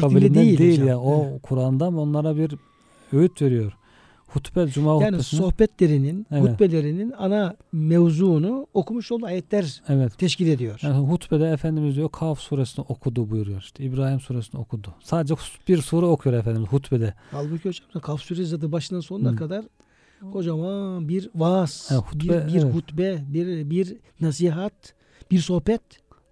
[0.00, 0.98] kabilinden değil, değil, ya.
[1.00, 1.42] O Evet.
[1.42, 2.54] Kur'an'dan onlara bir
[3.12, 3.72] öğüt veriyor.
[4.36, 5.40] Hutbe, cuma Yani hutbesine.
[5.40, 6.42] sohbetlerinin, Evet.
[6.52, 10.18] hutbelerinin ana mevzuunu okumuş olduğu ayetler Evet.
[10.18, 10.80] teşkil ediyor.
[10.82, 13.60] Yani hutbede Efendimiz diyor Kaf suresini okudu buyuruyor.
[13.60, 14.94] İşte İbrahim suresini okudu.
[15.02, 15.34] Sadece
[15.68, 17.14] bir sure okuyor Efendimiz hutbede.
[17.30, 19.36] Halbuki hocam Kaf suresi zaten başından sonuna Hı.
[19.36, 19.64] kadar
[20.32, 22.74] kocaman bir vaaz, Evet, hutbe, bir, bir evet.
[22.74, 24.72] hutbe, bir, bir nasihat,
[25.30, 25.82] bir sohbet.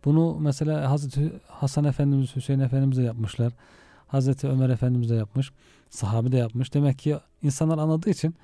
[0.05, 3.52] Bunu mesela Hazreti Hasan Efendimiz, Hüseyin Efendimiz de yapmışlar.
[4.07, 5.52] Hazreti Ömer Efendimiz de yapmış.
[5.95, 6.74] Sahabi de yapmış.
[6.74, 8.34] Demek ki insanlar anladığı için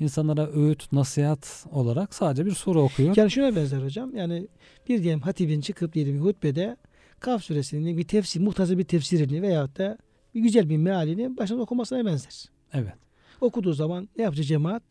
[0.00, 3.16] insanlara öğüt, nasihat olarak sadece bir sure okuyor.
[3.16, 4.16] Yani şuna benzer hocam.
[4.16, 4.48] Yani
[4.88, 6.76] bir diyelim hatibin çıkıp diyelim bir hutbede
[7.20, 9.98] Kaf suresinin bir tefsir, muhtasar bir tefsirini veyahut da
[10.34, 12.44] bir güzel bir mealini baştan okumasına benzer.
[12.72, 12.94] Evet.
[13.40, 14.82] Okuduğu zaman ne yapacak cemaat?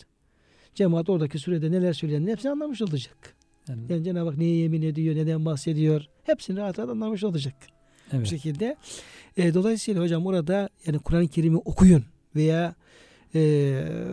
[0.75, 3.35] Cemaat oradaki sürede neler söylendiğini hepsini anlamış olacak.
[3.67, 6.05] Yani, Yani Cenab-ı Hak neye yemin ediyor, neden bahsediyor.
[6.23, 7.55] Hepsini rahat rahat anlamış olacak.
[8.11, 8.27] Bu evet.
[8.27, 8.75] şekilde.
[9.37, 12.03] E, dolayısıyla hocam orada yani Kur'an-ı Kerim'i okuyun
[12.35, 12.75] veya
[13.35, 13.41] e,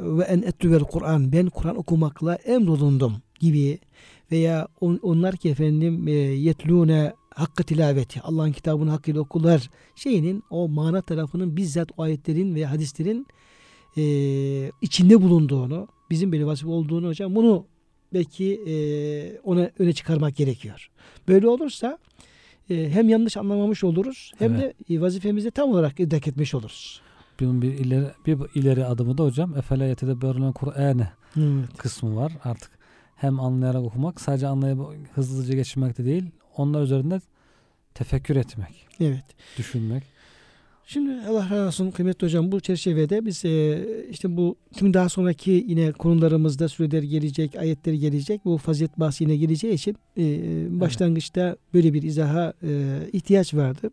[0.02, 3.78] ve en etüvel Kur'an ben Kur'an okumakla emrolundum gibi
[4.32, 10.68] veya on, onlar ki efendim e, yetlûne hakkı tilaveti Allah'ın kitabını hakkıyla okurlar şeyinin o
[10.68, 13.26] mana tarafının bizzat o ayetlerin ve hadislerin
[13.96, 14.02] e,
[14.82, 17.66] içinde bulunduğunu bizim bir vazife olduğunu hocam bunu
[18.12, 18.74] belki e,
[19.44, 20.90] ona öne çıkarmak gerekiyor.
[21.28, 21.98] Böyle olursa
[22.68, 27.00] hem yanlış anlamamış oluruz hem de e, vazifemizi tam olarak idrak etmiş oluruz.
[27.40, 31.76] Bunun bir ileri, bir ileri adımı da hocam Efele yetedebberune Kur'an'ı Evet.
[31.76, 32.32] kısmı var.
[32.44, 32.70] Artık
[33.16, 34.80] hem anlayarak okumak sadece anlayıp
[35.14, 36.30] hızlıca geçirmek de değil.
[36.56, 37.20] Onlar üzerinde
[37.94, 39.24] tefekkür etmek, evet.
[39.58, 40.02] düşünmek.
[40.90, 45.64] Şimdi Allah razı olsun kıymetli hocam bu çerçevede biz e, işte bu tüm daha sonraki
[45.68, 48.44] yine konularımızda süreler gelecek, ayetler gelecek.
[48.44, 50.22] Bu fazilet bahsi yine geleceği için e,
[50.80, 53.90] başlangıçta böyle bir izaha e, ihtiyaç vardı.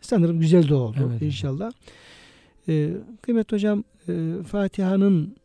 [0.00, 1.72] Sanırım güzel de oldu Evet, inşallah.
[2.68, 2.90] E,
[3.22, 4.12] kıymetli hocam e,
[4.46, 5.36] Fatiha'nın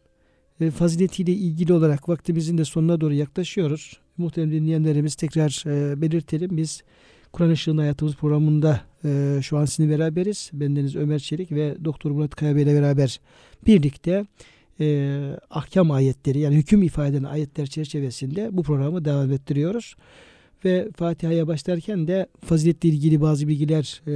[0.61, 3.99] e, faziletiyle ilgili olarak vaktimizin de sonuna doğru yaklaşıyoruz.
[4.17, 6.57] Muhterem dinleyenlerimiz tekrar e, belirtelim.
[6.57, 6.83] Biz
[7.32, 10.49] Kur'an Işığında Hayatımız programında e, şu an sizinle beraberiz.
[10.53, 13.19] Bendeniz Ömer Çelik ve Doktor Murat Kaya Bey ile beraber
[13.65, 14.25] birlikte
[14.80, 15.19] e,
[15.49, 19.95] ahkam ayetleri yani hüküm ifade eden ayetler çerçevesinde bu programı devam ettiriyoruz.
[20.65, 24.11] Ve Fatiha'ya başlarken de faziletle ilgili bazı bilgiler e,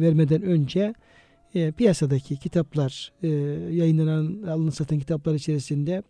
[0.00, 0.94] vermeden önce
[1.54, 3.28] e, piyasadaki kitaplar, e,
[3.72, 6.02] yayınlanan, alın satan kitaplar içerisinde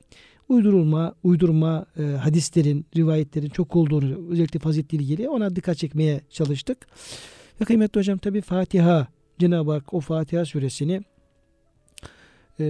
[0.48, 6.86] uydurulma, uydurma e, hadislerin, rivayetlerin çok olduğunu özellikle faziletle ilgili ona dikkat çekmeye çalıştık.
[7.60, 9.06] Ve kıymetli hocam tabi Fatiha,
[9.38, 11.02] Cenab-ı Hak o Fatiha suresini
[12.60, 12.64] e,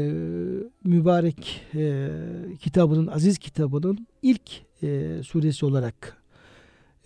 [0.85, 2.09] mübarek e,
[2.61, 4.51] kitabının, aziz kitabının ilk
[4.83, 6.23] e, suresi olarak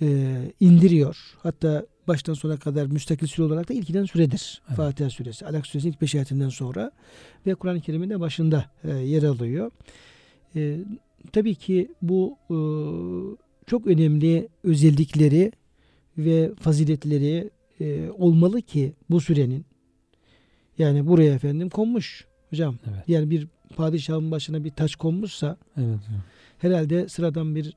[0.03, 1.17] e, indiriyor.
[1.43, 4.63] Hatta baştan sona kadar müstakil süre olarak da ilk inen süredir.
[4.69, 4.77] Evet.
[4.77, 5.47] Fatiha suresi.
[5.47, 6.91] Alak suresinin ilk beş ayetinden sonra
[7.47, 9.71] ve Kur'an-ı Kerim'in de başında e, yer alıyor.
[10.57, 10.79] E,
[11.33, 12.59] tabii ki bu e,
[13.67, 15.53] çok önemli özellikleri
[16.19, 19.65] ve faziletleri e, olmalı ki bu sürenin
[20.79, 22.77] yani buraya efendim konmuş hocam.
[22.91, 23.09] Evet.
[23.09, 23.47] Yani bir
[23.77, 25.99] padişahın başına bir taç konmuşsa Evet
[26.59, 27.77] herhalde sıradan bir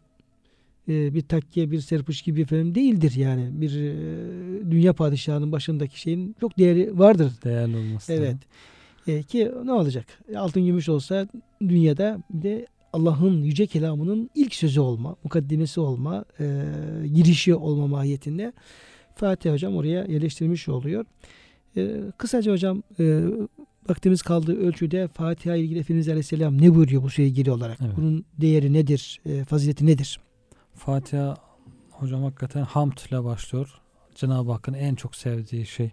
[0.87, 6.35] e, bir takkiye bir serpuş gibi efendim değildir yani bir e, dünya padişahının başındaki şeyin
[6.39, 7.31] çok değeri vardır.
[7.43, 8.13] Değerli olması.
[8.13, 8.37] Evet.
[9.07, 10.05] E, ki ne olacak?
[10.35, 11.27] Altın gümüş olsa
[11.61, 16.63] dünyada bir de Allah'ın yüce kelamının ilk sözü olma, mukaddimesi olma, e,
[17.13, 18.53] girişi olma mahiyetinde
[19.15, 21.05] Fatih Hocam oraya yerleştirmiş oluyor.
[21.77, 23.23] E, kısaca hocam e,
[23.89, 27.77] vaktimiz kaldığı ölçüde Fatiha ile ilgili Efendimiz Aleyhisselam ne buyuruyor bu süreye ilgili olarak?
[27.81, 27.93] Evet.
[27.97, 29.21] Bunun değeri nedir?
[29.25, 30.19] E, fazileti nedir?
[30.73, 31.37] Fatiha
[31.91, 33.81] hocam hakikaten hamd ile başlıyor.
[34.15, 35.91] Cenab-ı Hakk'ın en çok sevdiği şey.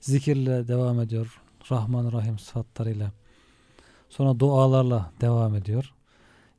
[0.00, 1.40] Zikirle devam ediyor.
[1.70, 3.12] Rahman Rahim sıfatlarıyla.
[4.08, 5.92] Sonra dualarla devam ediyor.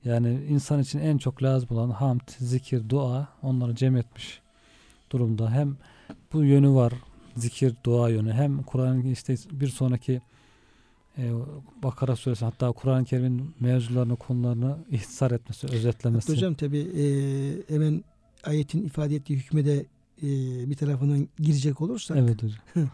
[0.05, 4.41] Yani insan için en çok lazım olan hamd, zikir, dua onları cem etmiş
[5.11, 5.51] durumda.
[5.51, 5.77] Hem
[6.33, 6.93] bu yönü var
[7.37, 8.33] zikir, dua yönü.
[8.33, 10.21] Hem Kur'an'ın işte bir sonraki
[11.17, 11.31] e,
[11.83, 16.27] Bakara suresi hatta Kur'an-ı Kerim'in mevzularını, konularını ihtisar etmesi, özetlemesi.
[16.27, 17.03] Hatta hocam tabi e,
[17.73, 18.03] hemen
[18.43, 19.85] ayetin ifade ettiği hükme de
[20.23, 20.29] e,
[20.69, 22.59] bir tarafından girecek olursak Evet hocam.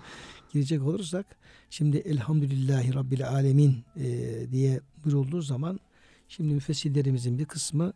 [0.49, 1.25] girecek olursak
[1.69, 4.07] şimdi elhamdülillahi rabbil alemin e,
[4.51, 5.79] diye buyurulduğu zaman
[6.27, 7.93] şimdi müfessirlerimizin bir kısmı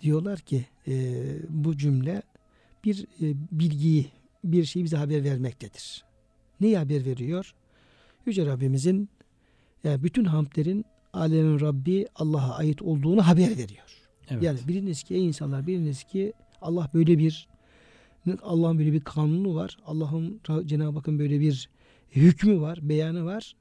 [0.00, 1.14] diyorlar ki e,
[1.48, 2.22] bu cümle
[2.84, 4.06] bir e, bilgiyi
[4.44, 6.04] bir şeyi bize haber vermektedir.
[6.60, 7.54] Neyi haber veriyor?
[8.26, 9.08] Yüce Rabbimizin
[9.84, 13.84] yani bütün hamdlerin alemin Rabbi Allah'a ait olduğunu haber veriyor.
[14.30, 14.42] Evet.
[14.42, 17.48] Yani biliniz ki ey insanlar biliniz ki Allah böyle bir
[18.42, 19.78] Allah'ın böyle bir kanunu var.
[19.86, 21.68] Allah'ın Cenab-ı Hakk'ın böyle bir
[22.10, 23.56] hükmü var, beyanı var.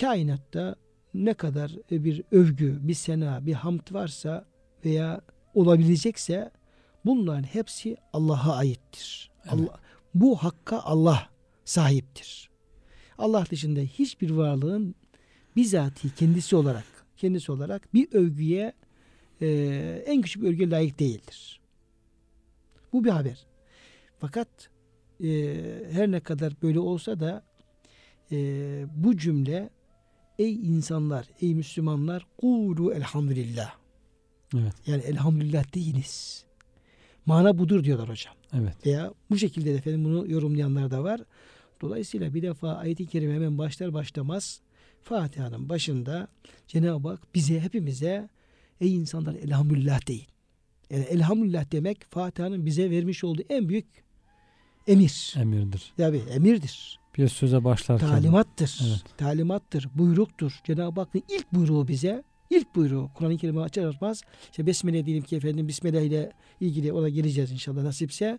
[0.00, 0.76] Kainatta
[1.14, 4.46] ne kadar bir övgü, bir sena, bir hamd varsa
[4.84, 5.20] veya
[5.54, 6.50] olabilecekse
[7.04, 9.30] bunların hepsi Allah'a aittir.
[9.44, 9.52] Evet.
[9.54, 9.80] Allah,
[10.14, 11.28] bu hakka Allah
[11.64, 12.50] sahiptir.
[13.18, 14.94] Allah dışında hiçbir varlığın
[15.56, 16.84] bizatihi kendisi olarak
[17.16, 18.72] kendisi olarak bir övgüye
[19.40, 19.48] e,
[20.06, 21.60] en küçük bir övgüye layık değildir.
[22.92, 23.46] Bu bir haber.
[24.18, 24.48] Fakat
[25.24, 25.28] e,
[25.90, 27.44] her ne kadar böyle olsa da
[28.32, 28.36] e,
[28.96, 29.70] bu cümle
[30.38, 33.74] ey insanlar, ey Müslümanlar kulu elhamdülillah.
[34.54, 34.72] Evet.
[34.86, 36.44] Yani elhamdülillah deyiniz.
[37.26, 38.34] Mana budur diyorlar hocam.
[38.52, 38.86] Evet.
[38.86, 41.20] Veya bu şekilde de efendim bunu yorumlayanlar da var.
[41.80, 44.60] Dolayısıyla bir defa ayet-i kerime hemen başlar başlamaz
[45.02, 46.28] Fatiha'nın başında
[46.66, 48.28] Cenab-ı Hak bize hepimize
[48.80, 50.26] ey insanlar elhamdülillah deyin.
[50.90, 53.86] Yani elhamdülillah demek Fatiha'nın bize vermiş olduğu en büyük
[54.86, 55.34] emir.
[55.36, 55.92] Emirdir.
[55.98, 56.98] Yani emirdir.
[57.18, 58.08] Bir söze başlarken.
[58.08, 58.80] Talimattır.
[58.88, 59.18] Evet.
[59.18, 59.88] Talimattır.
[59.94, 60.60] Buyruktur.
[60.64, 65.36] Cenab-ı Hakk'ın ilk buyruğu bize ilk buyruğu Kur'an-ı Kerim'i açar açmaz işte Besmele diyelim ki
[65.36, 68.38] efendim Bismillah ile ilgili ona geleceğiz inşallah nasipse.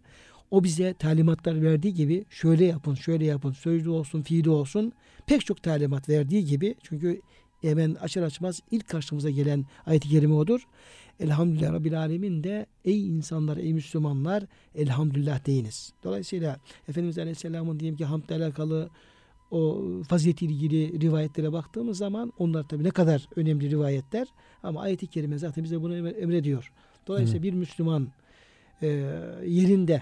[0.51, 4.93] O bize talimatlar verdiği gibi şöyle yapın, şöyle yapın, sözlü olsun, fiili olsun
[5.25, 7.21] pek çok talimat verdiği gibi çünkü
[7.61, 10.67] hemen açar açmaz ilk karşımıza gelen ayet-i kerime odur.
[11.19, 14.43] Elhamdülillah Rabbil Alemin de ey insanlar, ey Müslümanlar
[14.75, 15.93] elhamdülillah deyiniz.
[16.03, 18.89] Dolayısıyla Efendimiz Aleyhisselam'ın diyelim ki hamdle alakalı
[19.51, 24.27] o fazileti ilgili rivayetlere baktığımız zaman onlar tabi ne kadar önemli rivayetler
[24.63, 26.71] ama ayet-i kerime zaten bize bunu emre- emrediyor.
[27.07, 28.07] Dolayısıyla bir Müslüman
[28.81, 28.87] e,
[29.45, 30.01] yerinde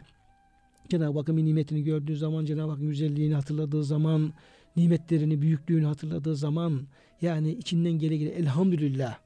[0.89, 4.34] Cenab-ı Hakk'ın nimetini gördüğü zaman, Cenab-ı Hakk'ın güzelliğini hatırladığı zaman,
[4.76, 6.82] nimetlerini, büyüklüğünü hatırladığı zaman
[7.22, 9.18] yani içinden gele gele elhamdülillah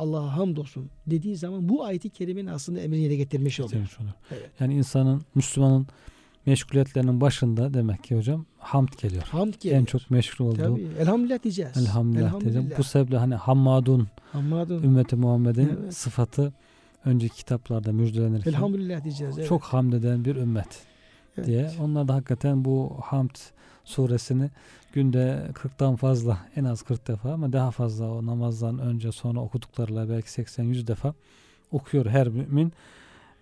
[0.00, 3.82] Allah'a hamdolsun dediği zaman bu ayeti kerimenin aslında emrini yerine getirmiş oluyor.
[3.82, 4.12] Getirmiş.
[4.30, 4.50] Evet.
[4.60, 5.86] Yani insanın, Müslümanın
[6.46, 9.22] meşguliyetlerinin başında demek ki hocam hamd geliyor.
[9.22, 9.80] Hamd geliyor.
[9.80, 10.88] En çok meşgul olduğu Tabii.
[11.00, 11.76] Elhamdülillah diyeceğiz.
[11.76, 12.72] elhamdülillah, diyeceğim.
[12.78, 14.82] Bu sebeple hani hammadun Hammadun.
[14.82, 15.94] ümmeti Muhammed'in Evet.
[15.96, 16.52] sıfatı
[17.04, 19.38] önceki kitaplarda müjdelenirken Elhamdülillah diyeceğiz.
[19.38, 19.48] Evet.
[19.48, 20.82] çok hamd eden bir ümmet
[21.36, 21.46] Evet.
[21.46, 21.70] diye.
[21.80, 23.30] Onlar da hakikaten bu hamd
[23.84, 24.50] suresini
[24.92, 30.08] günde 40'tan fazla en az 40 defa ama daha fazla o namazdan önce sonra okuduklarıyla
[30.08, 31.14] belki 80-100 defa
[31.72, 32.72] okuyor her mümin.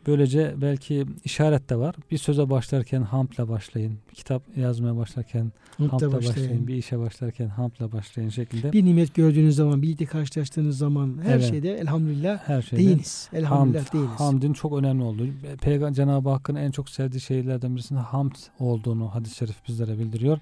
[0.07, 1.95] Böylece belki işaret de var.
[2.11, 3.99] Bir söze başlarken hamdle başlayın.
[4.15, 6.35] Kitap yazmaya başlarken hamdle başlayın.
[6.35, 6.67] başlayın.
[6.67, 8.73] Bir işe başlarken hamdle başlayın şeklinde.
[8.73, 11.51] Bir nimet gördüğünüz zaman, bir karşılaştığınız zaman her evet.
[11.51, 13.29] şeyde elhamdülillah her şeyde deyiniz.
[13.33, 14.21] Elhamdülillah hamd, deyiniz.
[14.21, 15.27] Hamdin çok önemli olduğu.
[15.61, 20.39] Peygamber Cenab-ı Hakk'ın en çok sevdiği şeylerden birisinin hamd olduğunu hadis-i şerif bizlere bildiriyor.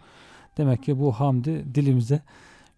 [0.57, 2.22] Demek ki bu hamdi dilimize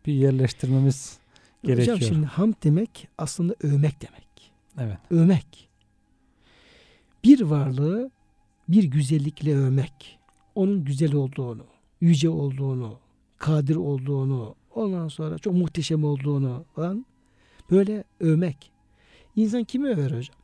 [0.07, 1.18] bir yerleştirmemiz
[1.64, 1.97] gerekiyor.
[1.97, 4.53] Hocam şimdi hamd demek aslında övmek demek.
[4.79, 4.99] Evet.
[5.11, 5.68] Övmek.
[7.25, 8.11] Bir varlığı
[8.69, 10.19] bir güzellikle övmek.
[10.55, 11.66] Onun güzel olduğunu,
[12.01, 12.99] yüce olduğunu,
[13.39, 17.07] kadir olduğunu, ondan sonra çok muhteşem olduğunu falan
[17.71, 18.71] böyle övmek.
[19.37, 20.37] İnsan kimi över hocam?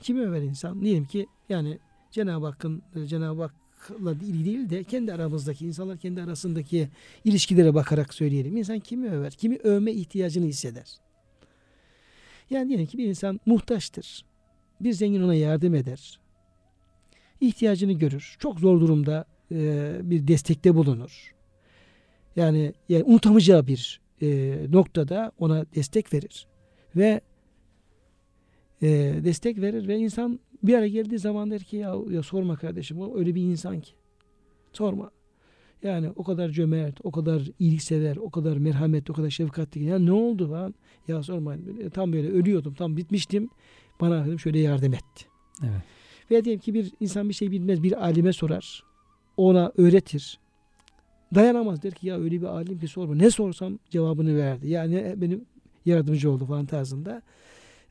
[0.00, 0.82] Kimi över insan?
[0.82, 1.78] Diyelim ki yani
[2.10, 3.54] Cenab-ı Hakk'ın Cenab-ı Hak
[4.22, 6.88] ilgili değil de kendi aramızdaki insanlar kendi arasındaki
[7.24, 8.56] ilişkilere bakarak söyleyelim.
[8.56, 9.32] İnsan kimi över?
[9.32, 10.98] Kimi övme ihtiyacını hisseder?
[12.50, 14.24] Yani diyelim ki bir insan muhtaçtır.
[14.80, 16.20] Bir zengin ona yardım eder.
[17.40, 18.36] İhtiyacını görür.
[18.38, 21.34] Çok zor durumda e, bir destekte bulunur.
[22.36, 26.46] Yani, yani unutamayacağı bir e, noktada ona destek verir.
[26.96, 27.20] Ve
[28.82, 28.88] e,
[29.24, 33.18] destek verir ve insan bir ara geldiği zaman der ki ya, ya sorma kardeşim o
[33.18, 33.92] öyle bir insan ki.
[34.72, 35.10] Sorma.
[35.82, 39.84] Yani o kadar cömert, o kadar iyiliksever, o kadar merhametli, o kadar şefkatli.
[39.84, 40.74] Ya ne oldu falan?
[41.08, 41.56] Ya sorma.
[41.94, 43.50] Tam böyle ölüyordum, tam bitmiştim.
[44.00, 45.24] Bana dedim şöyle yardım etti.
[45.62, 45.82] Evet.
[46.30, 48.82] Veya diyelim ki bir insan bir şey bilmez, bir alime sorar.
[49.36, 50.38] Ona öğretir.
[51.34, 53.14] Dayanamaz der ki ya öyle bir alim ki sorma.
[53.14, 54.68] Ne sorsam cevabını verdi.
[54.68, 55.44] Yani benim
[55.86, 57.22] yardımcı oldu falan tarzında.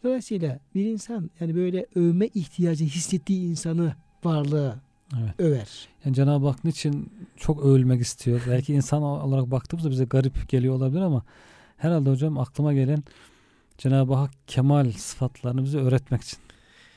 [0.03, 4.76] Dolayısıyla bir insan yani böyle övme ihtiyacı hissettiği insanı varlığı
[5.14, 5.34] evet.
[5.39, 5.88] över.
[6.06, 8.41] Yani Cenab-ı Hak niçin çok övülmek istiyor?
[8.49, 11.24] Belki insan olarak baktığımızda bize garip geliyor olabilir ama
[11.78, 13.03] herhalde hocam aklıma gelen
[13.78, 16.40] Cenab-ı Hak kemal sıfatlarını bize öğretmek için.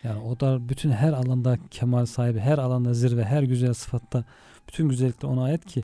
[0.05, 4.24] Yani o da bütün her alanda kemal sahibi, her alanda zirve, her güzel sıfatta
[4.68, 5.83] bütün güzellikler ona ait ki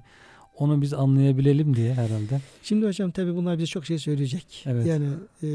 [0.58, 2.40] onu biz anlayabilelim diye herhalde.
[2.62, 4.64] Şimdi hocam tabi bunlar bize çok şey söyleyecek.
[4.66, 4.86] Evet.
[4.86, 5.06] Yani
[5.42, 5.48] e,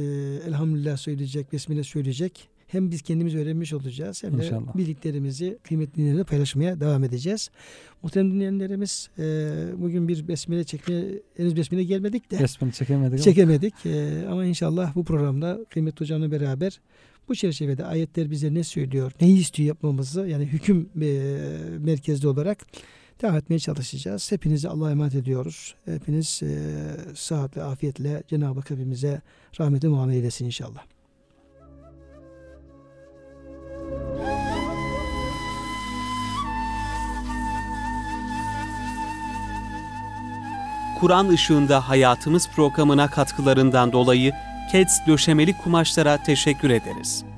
[0.47, 2.49] elhamdülillah söyleyecek, besmele söyleyecek.
[2.71, 4.73] Hem biz kendimiz öğrenmiş olacağız hem İnşallah.
[4.73, 7.49] de bildiklerimizi kıymetli dinleyenlerle paylaşmaya devam edeceğiz.
[8.03, 9.23] Muhterem dinleyenlerimiz e,
[9.77, 12.39] bugün bir besmele çekmeye henüz besmele gelmedik de.
[12.39, 13.23] Besmele çekemedik.
[13.23, 16.79] Çekemedik e, ama inşallah bu programda kıymetli hocamla beraber
[17.29, 21.07] bu çerçevede ayetler bize ne söylüyor, neyi istiyor yapmamızı yani hüküm e,
[21.79, 22.65] merkezli olarak
[23.21, 24.31] devam etmeye çalışacağız.
[24.31, 25.75] Hepinizi Allah'a emanet ediyoruz.
[25.85, 26.57] Hepiniz e,
[27.15, 29.21] sıhhatle, afiyetle Cenab-ı Hak hepimize
[29.59, 30.98] rahmeti muamele eylesin inşallah.
[40.99, 44.33] Kur'an ışığında hayatımız programına katkılarından dolayı
[44.71, 47.28] KEDS döşemeli kumaşlara teşekkür ederiz.